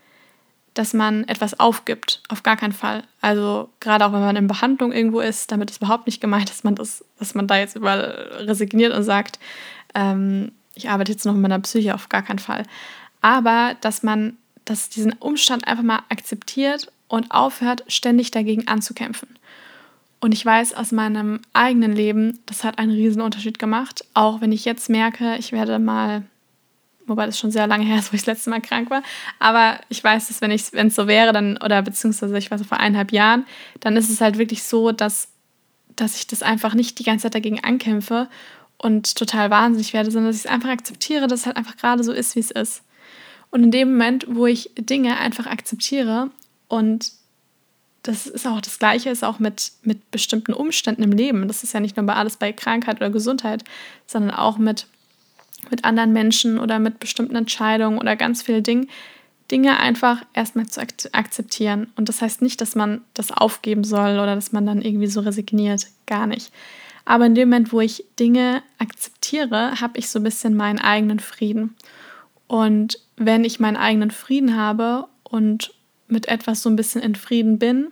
dass 0.74 0.94
man 0.94 1.24
etwas 1.24 1.58
aufgibt, 1.58 2.22
auf 2.28 2.44
gar 2.44 2.56
keinen 2.56 2.72
Fall. 2.72 3.02
Also 3.20 3.68
gerade 3.80 4.06
auch 4.06 4.12
wenn 4.12 4.20
man 4.20 4.36
in 4.36 4.46
Behandlung 4.46 4.92
irgendwo 4.92 5.20
ist, 5.20 5.50
damit 5.50 5.70
ist 5.70 5.78
überhaupt 5.78 6.06
nicht 6.06 6.20
gemeint, 6.20 6.48
dass 6.48 6.64
man 6.64 6.76
das, 6.76 7.04
dass 7.18 7.34
man 7.34 7.48
da 7.48 7.58
jetzt 7.58 7.74
überall 7.76 8.00
resigniert 8.46 8.94
und 8.94 9.02
sagt, 9.02 9.38
ähm, 9.94 10.52
ich 10.74 10.88
arbeite 10.88 11.12
jetzt 11.12 11.26
noch 11.26 11.32
mit 11.32 11.42
meiner 11.42 11.60
Psyche, 11.60 11.94
auf 11.94 12.08
gar 12.08 12.22
keinen 12.22 12.38
Fall. 12.38 12.64
Aber 13.20 13.76
dass 13.80 14.02
man 14.02 14.36
dass 14.64 14.88
diesen 14.88 15.12
Umstand 15.14 15.66
einfach 15.66 15.82
mal 15.82 16.02
akzeptiert 16.08 16.90
und 17.08 17.30
aufhört, 17.30 17.84
ständig 17.88 18.30
dagegen 18.30 18.68
anzukämpfen. 18.68 19.28
Und 20.20 20.32
ich 20.32 20.46
weiß 20.46 20.74
aus 20.74 20.92
meinem 20.92 21.40
eigenen 21.52 21.92
Leben, 21.92 22.38
das 22.46 22.62
hat 22.62 22.78
einen 22.78 22.92
riesen 22.92 23.22
Unterschied 23.22 23.58
gemacht. 23.58 24.04
Auch 24.14 24.40
wenn 24.40 24.52
ich 24.52 24.64
jetzt 24.64 24.88
merke, 24.88 25.36
ich 25.36 25.52
werde 25.52 25.78
mal 25.78 26.22
wobei 27.08 27.26
das 27.26 27.36
schon 27.36 27.50
sehr 27.50 27.66
lange 27.66 27.84
her 27.84 27.98
ist, 27.98 28.12
wo 28.12 28.14
ich 28.14 28.22
das 28.22 28.36
letzte 28.36 28.50
Mal 28.50 28.60
krank 28.60 28.88
war. 28.88 29.02
Aber 29.40 29.80
ich 29.88 30.02
weiß, 30.02 30.28
dass 30.28 30.40
wenn 30.40 30.52
es 30.52 30.94
so 30.94 31.08
wäre, 31.08 31.32
dann, 31.32 31.56
oder 31.58 31.82
beziehungsweise 31.82 32.38
ich 32.38 32.52
war 32.52 32.58
so 32.58 32.64
vor 32.64 32.78
eineinhalb 32.78 33.10
Jahren, 33.10 33.44
dann 33.80 33.96
ist 33.96 34.08
es 34.08 34.20
halt 34.20 34.38
wirklich 34.38 34.62
so, 34.62 34.92
dass, 34.92 35.28
dass 35.96 36.16
ich 36.16 36.28
das 36.28 36.44
einfach 36.44 36.74
nicht 36.74 37.00
die 37.00 37.02
ganze 37.02 37.24
Zeit 37.24 37.34
dagegen 37.34 37.62
ankämpfe 37.62 38.28
und 38.82 39.16
total 39.16 39.50
wahnsinnig 39.50 39.92
werde, 39.92 40.10
sondern 40.10 40.30
dass 40.30 40.40
ich 40.40 40.44
es 40.44 40.50
einfach 40.50 40.68
akzeptiere, 40.68 41.26
dass 41.26 41.40
es 41.40 41.46
halt 41.46 41.56
einfach 41.56 41.76
gerade 41.76 42.04
so 42.04 42.12
ist, 42.12 42.36
wie 42.36 42.40
es 42.40 42.50
ist. 42.50 42.82
Und 43.50 43.64
in 43.64 43.70
dem 43.70 43.92
Moment, 43.92 44.26
wo 44.28 44.46
ich 44.46 44.70
Dinge 44.76 45.18
einfach 45.18 45.46
akzeptiere 45.46 46.30
und 46.68 47.12
das 48.02 48.26
ist 48.26 48.46
auch 48.46 48.60
das 48.60 48.78
Gleiche, 48.78 49.10
ist 49.10 49.24
auch 49.24 49.38
mit, 49.38 49.72
mit 49.82 50.10
bestimmten 50.10 50.52
Umständen 50.52 51.04
im 51.04 51.12
Leben. 51.12 51.46
Das 51.46 51.62
ist 51.62 51.72
ja 51.72 51.80
nicht 51.80 51.96
nur 51.96 52.04
bei 52.04 52.14
alles 52.14 52.36
bei 52.36 52.52
Krankheit 52.52 52.96
oder 52.96 53.10
Gesundheit, 53.10 53.62
sondern 54.06 54.32
auch 54.32 54.58
mit 54.58 54.86
mit 55.70 55.84
anderen 55.84 56.12
Menschen 56.12 56.58
oder 56.58 56.78
mit 56.78 57.00
bestimmten 57.00 57.36
Entscheidungen 57.36 57.98
oder 57.98 58.16
ganz 58.16 58.42
vielen 58.42 58.62
Dingen, 58.62 58.88
Dinge 59.50 59.78
einfach 59.78 60.22
erstmal 60.32 60.66
zu 60.66 60.80
akzeptieren. 61.12 61.92
Und 61.96 62.08
das 62.08 62.22
heißt 62.22 62.42
nicht, 62.42 62.60
dass 62.60 62.74
man 62.74 63.02
das 63.14 63.30
aufgeben 63.30 63.84
soll 63.84 64.12
oder 64.12 64.34
dass 64.34 64.52
man 64.52 64.66
dann 64.66 64.82
irgendwie 64.82 65.08
so 65.08 65.20
resigniert. 65.20 65.86
Gar 66.06 66.26
nicht. 66.26 66.52
Aber 67.04 67.26
in 67.26 67.34
dem 67.34 67.48
Moment, 67.48 67.72
wo 67.72 67.80
ich 67.80 68.04
Dinge 68.18 68.62
akzeptiere, 68.78 69.80
habe 69.80 69.98
ich 69.98 70.08
so 70.08 70.18
ein 70.18 70.24
bisschen 70.24 70.56
meinen 70.56 70.78
eigenen 70.78 71.18
Frieden. 71.18 71.74
Und 72.46 72.98
wenn 73.16 73.44
ich 73.44 73.60
meinen 73.60 73.76
eigenen 73.76 74.10
Frieden 74.10 74.56
habe 74.56 75.06
und 75.24 75.74
mit 76.06 76.28
etwas 76.28 76.62
so 76.62 76.70
ein 76.70 76.76
bisschen 76.76 77.02
in 77.02 77.14
Frieden 77.14 77.58
bin, 77.58 77.88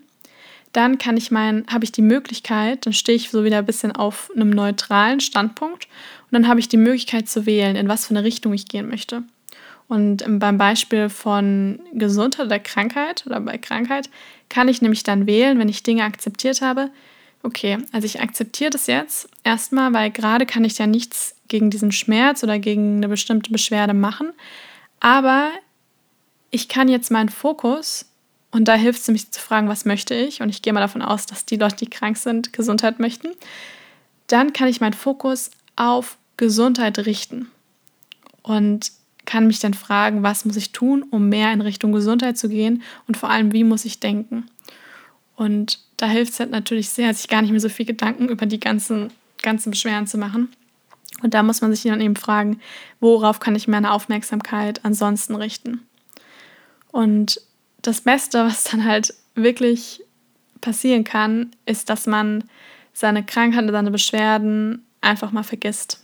dann 0.73 0.99
kann 0.99 1.17
ich 1.17 1.31
mein, 1.31 1.67
habe 1.69 1.85
ich 1.85 1.93
die 1.93 2.03
Möglichkeit, 2.03 2.87
dann 2.87 2.93
stehe 2.93 3.17
ich 3.17 3.31
so 3.31 3.45
wieder 3.45 3.59
ein 3.59 3.67
bisschen 3.67 3.93
auf 3.93 4.31
einem 4.37 4.51
neutralen 4.51 5.21
Standpunkt 5.21 5.85
und 5.85 6.33
dann 6.33 6.47
habe 6.47 6.61
ich 6.61 6.69
die 6.69 6.77
Möglichkeit 6.77 7.29
zu 7.29 7.45
wählen, 7.47 7.75
in 7.75 7.89
was 7.89 8.07
für 8.07 8.15
eine 8.15 8.23
Richtung 8.23 8.53
ich 8.53 8.69
gehen 8.69 8.89
möchte. 8.89 9.25
Und 9.89 10.23
beim 10.39 10.57
Beispiel 10.57 11.09
von 11.09 11.81
Gesundheit 11.93 12.47
oder 12.47 12.61
Krankheit 12.61 13.25
oder 13.27 13.41
bei 13.41 13.59
Krankheit 13.59 14.09
kann 14.49 14.69
ich 14.69 14.81
nämlich 14.81 15.03
dann 15.03 15.27
wählen, 15.27 15.59
wenn 15.59 15.69
ich 15.69 15.83
Dinge 15.83 16.05
akzeptiert 16.05 16.61
habe. 16.63 16.91
Okay, 17.43 17.79
also 17.93 18.05
ich 18.05 18.21
akzeptiere 18.21 18.71
das 18.71 18.87
jetzt 18.87 19.29
erstmal, 19.45 19.93
weil 19.95 20.11
gerade 20.11 20.45
kann 20.45 20.65
ich 20.65 20.77
ja 20.77 20.87
nichts 20.87 21.35
gegen 21.49 21.71
diesen 21.71 21.91
Schmerz 21.91 22.43
oder 22.43 22.59
gegen 22.59 22.97
eine 22.97 23.09
bestimmte 23.09 23.51
Beschwerde 23.51 23.95
machen. 23.95 24.33
Aber 25.01 25.51
ich 26.51 26.69
kann 26.69 26.89
jetzt 26.89 27.11
meinen 27.11 27.31
Fokus, 27.31 28.07
und 28.51 28.67
da 28.67 28.75
hilft 28.75 29.01
es 29.01 29.09
mich 29.09 29.31
zu 29.31 29.41
fragen, 29.41 29.69
was 29.69 29.85
möchte 29.85 30.15
ich, 30.15 30.43
und 30.43 30.51
ich 30.51 30.61
gehe 30.61 30.73
mal 30.73 30.81
davon 30.81 31.03
aus, 31.03 31.27
dass 31.27 31.47
die 31.47 31.57
Leute, 31.57 31.77
die 31.77 31.91
krank 31.91 32.19
sind, 32.19 32.53
Gesundheit 32.53 32.99
möchten, 32.99 33.29
dann 34.27 34.53
kann 34.53 34.69
ich 34.69 34.81
meinen 34.81 34.93
Fokus 34.93 35.51
auf 35.77 36.19
Gesundheit 36.37 36.99
richten 37.01 37.51
und 38.43 38.93
kann 39.25 39.47
mich 39.47 39.61
dann 39.61 39.75
fragen, 39.75 40.23
was 40.23 40.45
muss 40.45 40.57
ich 40.57 40.73
tun, 40.73 41.05
um 41.11 41.29
mehr 41.29 41.53
in 41.53 41.61
Richtung 41.61 41.93
Gesundheit 41.93 42.37
zu 42.37 42.49
gehen 42.49 42.83
und 43.07 43.17
vor 43.17 43.31
allem, 43.31 43.53
wie 43.53 43.65
muss 43.65 43.85
ich 43.85 44.01
denken. 44.01 44.47
Und 45.37 45.79
da 46.01 46.07
hilft 46.07 46.33
es 46.33 46.41
halt 46.41 46.51
natürlich 46.51 46.89
sehr, 46.89 47.13
sich 47.13 47.29
gar 47.29 47.43
nicht 47.43 47.51
mehr 47.51 47.61
so 47.61 47.69
viel 47.69 47.85
Gedanken 47.85 48.29
über 48.29 48.47
die 48.47 48.61
ganzen, 48.61 49.13
ganzen 49.43 49.71
Beschwerden 49.71 50.07
zu 50.07 50.17
machen. 50.17 50.49
Und 51.23 51.35
da 51.35 51.43
muss 51.43 51.61
man 51.61 51.75
sich 51.75 51.83
dann 51.83 52.01
eben 52.01 52.17
fragen, 52.17 52.61
worauf 53.01 53.41
kann 53.41 53.55
ich 53.55 53.69
meine 53.69 53.93
Aufmerksamkeit 53.93 54.83
ansonsten 54.85 55.35
richten. 55.35 55.87
Und 56.91 57.41
das 57.83 58.01
Beste, 58.01 58.45
was 58.47 58.65
dann 58.65 58.85
halt 58.85 59.13
wirklich 59.35 60.03
passieren 60.63 61.05
kann, 61.05 61.51
ist, 61.67 61.91
dass 61.91 62.07
man 62.07 62.45
seine 62.95 63.25
Krankheit, 63.25 63.71
seine 63.71 63.91
Beschwerden 63.91 64.85
einfach 65.03 65.33
mal 65.33 65.43
vergisst. 65.43 66.03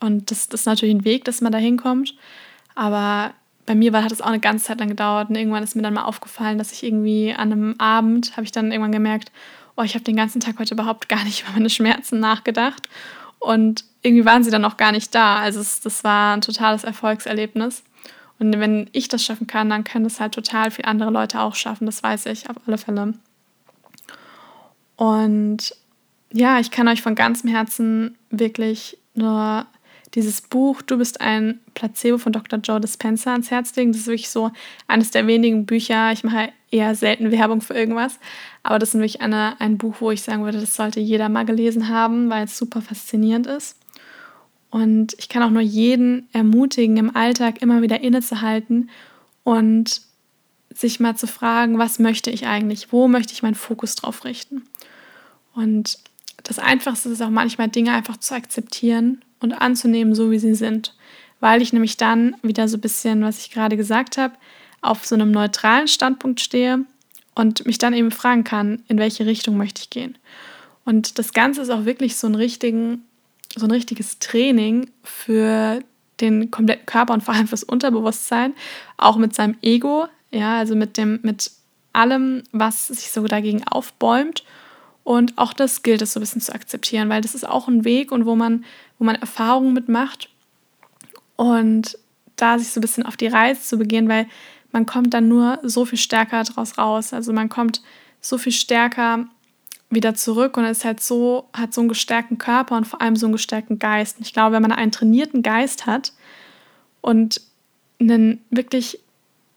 Und 0.00 0.30
das, 0.30 0.48
das 0.48 0.60
ist 0.60 0.66
natürlich 0.66 0.94
ein 0.94 1.04
Weg, 1.04 1.24
dass 1.24 1.40
man 1.40 1.52
da 1.52 1.58
hinkommt. 1.58 2.14
Aber 2.74 3.32
bei 3.66 3.74
mir 3.74 3.92
war, 3.92 4.02
hat 4.02 4.12
es 4.12 4.20
auch 4.20 4.26
eine 4.26 4.40
ganze 4.40 4.66
Zeit 4.66 4.80
lang 4.80 4.88
gedauert. 4.88 5.28
Und 5.28 5.36
irgendwann 5.36 5.62
ist 5.62 5.76
mir 5.76 5.82
dann 5.82 5.94
mal 5.94 6.04
aufgefallen, 6.04 6.58
dass 6.58 6.72
ich 6.72 6.82
irgendwie 6.82 7.32
an 7.32 7.52
einem 7.52 7.74
Abend, 7.78 8.32
habe 8.32 8.44
ich 8.44 8.52
dann 8.52 8.72
irgendwann 8.72 8.92
gemerkt, 8.92 9.30
oh, 9.76 9.82
ich 9.82 9.94
habe 9.94 10.04
den 10.04 10.16
ganzen 10.16 10.40
Tag 10.40 10.58
heute 10.58 10.74
überhaupt 10.74 11.08
gar 11.08 11.24
nicht 11.24 11.42
über 11.44 11.52
meine 11.52 11.70
Schmerzen 11.70 12.20
nachgedacht. 12.20 12.88
Und 13.38 13.84
irgendwie 14.02 14.24
waren 14.24 14.44
sie 14.44 14.50
dann 14.50 14.64
auch 14.64 14.76
gar 14.76 14.92
nicht 14.92 15.14
da. 15.14 15.36
Also 15.36 15.60
es, 15.60 15.80
das 15.80 16.04
war 16.04 16.36
ein 16.36 16.40
totales 16.40 16.84
Erfolgserlebnis. 16.84 17.82
Und 18.38 18.58
wenn 18.58 18.88
ich 18.92 19.08
das 19.08 19.22
schaffen 19.22 19.46
kann, 19.46 19.68
dann 19.68 19.84
können 19.84 20.04
das 20.04 20.18
halt 20.18 20.34
total 20.34 20.70
viele 20.70 20.88
andere 20.88 21.10
Leute 21.10 21.40
auch 21.40 21.54
schaffen. 21.54 21.86
Das 21.86 22.02
weiß 22.02 22.26
ich 22.26 22.48
auf 22.48 22.56
alle 22.66 22.78
Fälle. 22.78 23.14
Und 24.96 25.74
ja, 26.32 26.58
ich 26.60 26.70
kann 26.70 26.88
euch 26.88 27.02
von 27.02 27.14
ganzem 27.14 27.50
Herzen 27.50 28.16
wirklich 28.30 28.98
nur 29.14 29.66
dieses 30.14 30.40
Buch 30.40 30.82
Du 30.82 30.98
bist 30.98 31.20
ein 31.20 31.60
Placebo 31.74 32.18
von 32.18 32.32
Dr. 32.32 32.58
Joe 32.58 32.80
Dispenza 32.80 33.32
ans 33.32 33.50
Herz 33.50 33.74
legen. 33.76 33.92
Das 33.92 34.02
ist 34.02 34.06
wirklich 34.06 34.30
so 34.30 34.50
eines 34.88 35.10
der 35.10 35.26
wenigen 35.26 35.66
Bücher. 35.66 36.12
Ich 36.12 36.24
mache 36.24 36.52
eher 36.70 36.94
selten 36.94 37.30
Werbung 37.30 37.60
für 37.60 37.74
irgendwas, 37.74 38.18
aber 38.62 38.78
das 38.78 38.90
ist 38.90 39.00
wirklich 39.00 39.20
eine, 39.20 39.60
ein 39.60 39.78
Buch, 39.78 39.96
wo 40.00 40.10
ich 40.10 40.22
sagen 40.22 40.44
würde, 40.44 40.60
das 40.60 40.74
sollte 40.74 41.00
jeder 41.00 41.28
mal 41.28 41.44
gelesen 41.44 41.88
haben, 41.88 42.30
weil 42.30 42.44
es 42.44 42.56
super 42.56 42.80
faszinierend 42.80 43.46
ist. 43.46 43.76
Und 44.70 45.14
ich 45.18 45.28
kann 45.28 45.42
auch 45.42 45.50
nur 45.50 45.62
jeden 45.62 46.28
ermutigen, 46.32 46.96
im 46.96 47.16
Alltag 47.16 47.60
immer 47.60 47.82
wieder 47.82 48.00
innezuhalten 48.00 48.90
und 49.42 50.02
sich 50.72 51.00
mal 51.00 51.16
zu 51.16 51.26
fragen, 51.26 51.78
was 51.78 51.98
möchte 51.98 52.30
ich 52.30 52.46
eigentlich? 52.46 52.92
Wo 52.92 53.08
möchte 53.08 53.32
ich 53.32 53.42
meinen 53.42 53.56
Fokus 53.56 53.96
drauf 53.96 54.24
richten? 54.24 54.62
Und 55.54 55.98
das 56.44 56.60
Einfachste 56.60 57.08
ist 57.08 57.20
auch 57.20 57.30
manchmal 57.30 57.68
Dinge 57.68 57.92
einfach 57.92 58.18
zu 58.18 58.34
akzeptieren 58.34 59.22
und 59.40 59.52
anzunehmen, 59.52 60.14
so 60.14 60.30
wie 60.30 60.38
sie 60.38 60.54
sind. 60.54 60.94
Weil 61.40 61.62
ich 61.62 61.72
nämlich 61.72 61.96
dann 61.96 62.36
wieder 62.42 62.68
so 62.68 62.76
ein 62.76 62.80
bisschen, 62.82 63.22
was 63.22 63.38
ich 63.38 63.50
gerade 63.50 63.76
gesagt 63.76 64.18
habe, 64.18 64.34
auf 64.82 65.06
so 65.06 65.14
einem 65.14 65.30
neutralen 65.30 65.88
Standpunkt 65.88 66.40
stehe 66.40 66.84
und 67.34 67.66
mich 67.66 67.78
dann 67.78 67.94
eben 67.94 68.10
fragen 68.10 68.44
kann, 68.44 68.82
in 68.88 68.98
welche 68.98 69.26
Richtung 69.26 69.56
möchte 69.56 69.82
ich 69.82 69.90
gehen. 69.90 70.16
Und 70.84 71.18
das 71.18 71.32
Ganze 71.32 71.62
ist 71.62 71.70
auch 71.70 71.84
wirklich 71.84 72.16
so 72.16 72.26
ein 72.26 72.34
richtigen, 72.34 73.04
so 73.56 73.66
ein 73.66 73.70
richtiges 73.70 74.18
Training 74.18 74.90
für 75.02 75.80
den 76.20 76.50
kompletten 76.50 76.86
Körper 76.86 77.14
und 77.14 77.22
vor 77.22 77.34
allem 77.34 77.48
fürs 77.48 77.62
Unterbewusstsein, 77.62 78.54
auch 78.96 79.16
mit 79.16 79.34
seinem 79.34 79.56
Ego, 79.62 80.06
ja, 80.30 80.58
also 80.58 80.74
mit 80.74 80.96
dem, 80.96 81.20
mit 81.22 81.50
allem, 81.92 82.42
was 82.52 82.88
sich 82.88 83.10
so 83.10 83.26
dagegen 83.26 83.66
aufbäumt. 83.66 84.44
Und 85.02 85.38
auch 85.38 85.52
das 85.52 85.82
gilt 85.82 86.02
es 86.02 86.12
so 86.12 86.20
ein 86.20 86.22
bisschen 86.22 86.42
zu 86.42 86.54
akzeptieren, 86.54 87.08
weil 87.08 87.20
das 87.20 87.34
ist 87.34 87.48
auch 87.48 87.68
ein 87.68 87.84
Weg 87.84 88.12
und 88.12 88.26
wo 88.26 88.36
man, 88.36 88.64
wo 89.00 89.04
man 89.04 89.16
Erfahrungen 89.16 89.72
mitmacht 89.72 90.28
und 91.34 91.98
da 92.36 92.58
sich 92.58 92.68
so 92.68 92.78
ein 92.78 92.82
bisschen 92.82 93.06
auf 93.06 93.16
die 93.16 93.26
Reise 93.26 93.62
zu 93.62 93.78
begehen, 93.78 94.08
weil 94.08 94.26
man 94.72 94.86
kommt 94.86 95.14
dann 95.14 95.26
nur 95.26 95.58
so 95.62 95.84
viel 95.84 95.98
stärker 95.98 96.44
daraus 96.44 96.78
raus. 96.78 97.12
Also 97.12 97.32
man 97.32 97.48
kommt 97.48 97.82
so 98.20 98.38
viel 98.38 98.52
stärker 98.52 99.24
wieder 99.88 100.14
zurück 100.14 100.56
und 100.56 100.64
ist 100.64 100.84
halt 100.84 101.00
so, 101.00 101.48
hat 101.54 101.72
so 101.72 101.80
einen 101.80 101.88
gestärkten 101.88 102.38
Körper 102.38 102.76
und 102.76 102.86
vor 102.86 103.00
allem 103.00 103.16
so 103.16 103.26
einen 103.26 103.32
gestärkten 103.32 103.78
Geist. 103.78 104.18
Und 104.18 104.26
ich 104.26 104.34
glaube, 104.34 104.54
wenn 104.54 104.62
man 104.62 104.70
einen 104.70 104.92
trainierten 104.92 105.42
Geist 105.42 105.86
hat 105.86 106.12
und 107.00 107.40
einen 107.98 108.44
wirklich, 108.50 109.00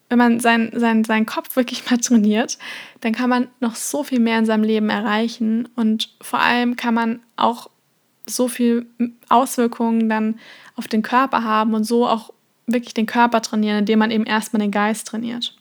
wenn 0.08 0.18
man 0.18 0.40
seinen 0.40 0.80
sein, 0.80 1.04
sein 1.04 1.26
Kopf 1.26 1.56
wirklich 1.58 1.90
mal 1.92 1.98
trainiert, 1.98 2.58
dann 3.02 3.12
kann 3.12 3.30
man 3.30 3.50
noch 3.60 3.76
so 3.76 4.04
viel 4.04 4.20
mehr 4.20 4.40
in 4.40 4.46
seinem 4.46 4.64
Leben 4.64 4.90
erreichen 4.90 5.68
und 5.76 6.16
vor 6.22 6.40
allem 6.40 6.78
kann 6.78 6.94
man 6.94 7.20
auch 7.36 7.70
so 8.26 8.48
viel 8.48 8.86
Auswirkungen 9.30 10.10
dann 10.10 10.40
auf 10.76 10.88
den 10.88 11.02
Körper 11.02 11.44
haben 11.44 11.74
und 11.74 11.84
so 11.84 12.08
auch 12.08 12.34
wirklich 12.66 12.94
den 12.94 13.06
Körper 13.06 13.42
trainieren, 13.42 13.80
indem 13.80 14.00
man 14.00 14.12
eben 14.12 14.26
erstmal 14.26 14.62
den 14.62 14.72
Geist 14.72 15.08
trainiert. 15.08 15.56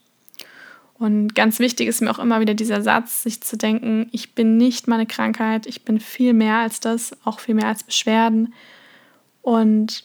Und 0.94 1.34
ganz 1.34 1.58
wichtig 1.58 1.88
ist 1.88 2.00
mir 2.00 2.10
auch 2.10 2.20
immer 2.20 2.38
wieder 2.38 2.54
dieser 2.54 2.80
Satz, 2.80 3.24
sich 3.24 3.40
zu 3.40 3.56
denken, 3.56 4.08
ich 4.12 4.34
bin 4.36 4.56
nicht 4.56 4.86
meine 4.86 5.06
Krankheit, 5.06 5.66
ich 5.66 5.84
bin 5.84 5.98
viel 5.98 6.32
mehr 6.32 6.58
als 6.58 6.78
das, 6.78 7.16
auch 7.24 7.40
viel 7.40 7.56
mehr 7.56 7.66
als 7.66 7.82
Beschwerden. 7.82 8.54
Und 9.40 10.04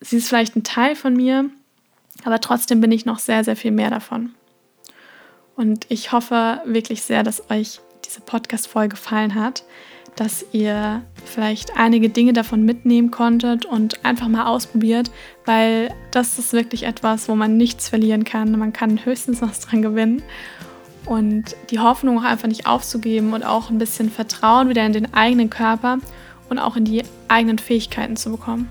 sie 0.00 0.18
ist 0.18 0.28
vielleicht 0.28 0.54
ein 0.54 0.62
Teil 0.62 0.94
von 0.94 1.14
mir, 1.14 1.50
aber 2.24 2.40
trotzdem 2.40 2.80
bin 2.80 2.92
ich 2.92 3.06
noch 3.06 3.18
sehr, 3.18 3.42
sehr 3.42 3.56
viel 3.56 3.72
mehr 3.72 3.90
davon. 3.90 4.34
Und 5.56 5.86
ich 5.88 6.12
hoffe 6.12 6.60
wirklich 6.64 7.02
sehr, 7.02 7.24
dass 7.24 7.50
euch 7.50 7.80
diese 8.04 8.20
Podcast-Folge 8.20 8.90
gefallen 8.90 9.34
hat 9.34 9.64
dass 10.16 10.44
ihr 10.52 11.02
vielleicht 11.24 11.76
einige 11.76 12.08
Dinge 12.08 12.32
davon 12.32 12.64
mitnehmen 12.64 13.10
konntet 13.10 13.66
und 13.66 14.04
einfach 14.04 14.28
mal 14.28 14.46
ausprobiert, 14.46 15.10
weil 15.44 15.92
das 16.10 16.38
ist 16.38 16.52
wirklich 16.52 16.84
etwas, 16.84 17.28
wo 17.28 17.34
man 17.34 17.56
nichts 17.56 17.88
verlieren 17.88 18.24
kann. 18.24 18.58
Man 18.58 18.72
kann 18.72 19.04
höchstens 19.04 19.42
was 19.42 19.60
dran 19.60 19.82
gewinnen. 19.82 20.22
Und 21.04 21.54
die 21.70 21.78
Hoffnung 21.78 22.18
auch 22.18 22.24
einfach 22.24 22.48
nicht 22.48 22.66
aufzugeben 22.66 23.32
und 23.32 23.44
auch 23.44 23.70
ein 23.70 23.78
bisschen 23.78 24.10
Vertrauen 24.10 24.68
wieder 24.68 24.84
in 24.84 24.92
den 24.92 25.14
eigenen 25.14 25.50
Körper 25.50 25.98
und 26.48 26.58
auch 26.58 26.76
in 26.76 26.84
die 26.84 27.04
eigenen 27.28 27.58
Fähigkeiten 27.58 28.16
zu 28.16 28.32
bekommen. 28.32 28.68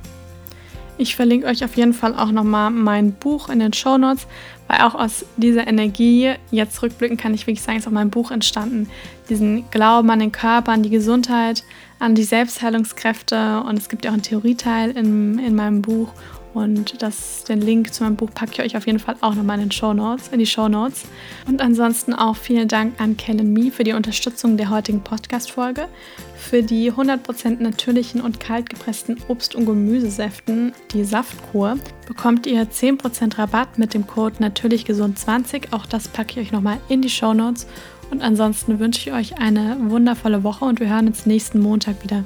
Ich 0.98 1.16
verlinke 1.16 1.48
euch 1.48 1.64
auf 1.64 1.76
jeden 1.76 1.94
Fall 1.94 2.16
auch 2.16 2.32
nochmal 2.32 2.72
mein 2.72 3.12
Buch 3.12 3.50
in 3.50 3.60
den 3.60 3.74
Show 3.74 3.98
Notes, 3.98 4.28
weil 4.68 4.80
auch 4.80 4.96
aus 4.96 5.26
dieser 5.36 5.68
Energie, 5.68 6.32
jetzt 6.52 6.82
rückblicken 6.82 7.18
kann 7.18 7.34
ich 7.34 7.48
wirklich 7.48 7.62
sagen, 7.62 7.78
ist 7.78 7.88
auch 7.88 7.92
mein 7.92 8.10
Buch 8.10 8.32
entstanden. 8.32 8.90
Diesen 9.30 9.70
Glauben 9.72 10.10
an 10.10 10.20
den 10.20 10.32
Körper, 10.32 10.72
an 10.72 10.84
die 10.84 10.90
Gesundheit, 10.90 11.64
an 12.00 12.16
die 12.16 12.24
Selbstheilungskräfte 12.24 13.62
und 13.62 13.78
es 13.78 13.90
gibt 13.90 14.06
ja 14.06 14.12
auch 14.12 14.14
einen 14.14 14.24
Theorieteil 14.24 14.92
in, 14.92 15.40
in 15.40 15.56
meinem 15.56 15.82
Buch 15.82 16.14
und 16.56 17.02
das, 17.02 17.44
den 17.44 17.60
Link 17.60 17.94
zu 17.94 18.04
meinem 18.04 18.15
Buch 18.15 18.30
packe 18.34 18.54
ich 18.54 18.62
euch 18.62 18.78
auf 18.78 18.88
jeden 18.88 19.00
Fall 19.00 19.18
auch 19.20 19.36
nochmal 19.36 19.58
in, 19.58 19.65
den 19.65 19.72
Show 19.72 19.94
Notes, 19.94 20.30
in 20.30 20.39
die 20.39 20.46
Show 20.46 20.70
Notes. 20.70 21.04
Und 21.48 21.62
ansonsten 21.62 22.13
auch 22.13 22.38
vielen 22.38 22.70
Dank 22.70 23.00
an 23.02 23.18
Kellen 23.18 23.52
Me 23.52 23.72
für 23.72 23.84
die 23.84 23.91
Unterstützung 23.91 24.56
der 24.56 24.70
heutigen 24.70 25.02
Podcast-Folge. 25.02 25.89
Für 26.38 26.63
die 26.63 26.94
100% 26.94 27.62
natürlichen 27.62 28.22
und 28.22 28.39
kaltgepressten 28.39 29.18
Obst- 29.28 29.54
und 29.54 29.65
Gemüsesäften, 29.65 30.72
die 30.94 31.04
Saftkur, 31.04 31.78
bekommt 32.08 32.48
ihr 32.48 32.63
10% 32.63 33.38
Rabatt 33.38 33.78
mit 33.78 33.94
dem 33.94 34.08
Code 34.08 34.38
natürlichgesund20. 34.41 35.74
Auch 35.74 35.86
das 35.86 36.08
packe 36.08 36.39
ich 36.39 36.48
euch 36.48 36.52
nochmal 36.54 36.78
in 36.88 37.02
die 37.02 37.10
Show 37.10 37.34
Notes. 37.34 37.68
Und 38.12 38.22
ansonsten 38.22 38.80
wünsche 38.80 39.10
ich 39.10 39.13
euch 39.13 39.39
eine 39.39 39.78
wundervolle 39.89 40.44
Woche 40.44 40.63
und 40.63 40.80
wir 40.80 40.88
hören 40.88 41.08
uns 41.08 41.26
nächsten 41.26 41.60
Montag 41.60 42.02
wieder. 42.02 42.24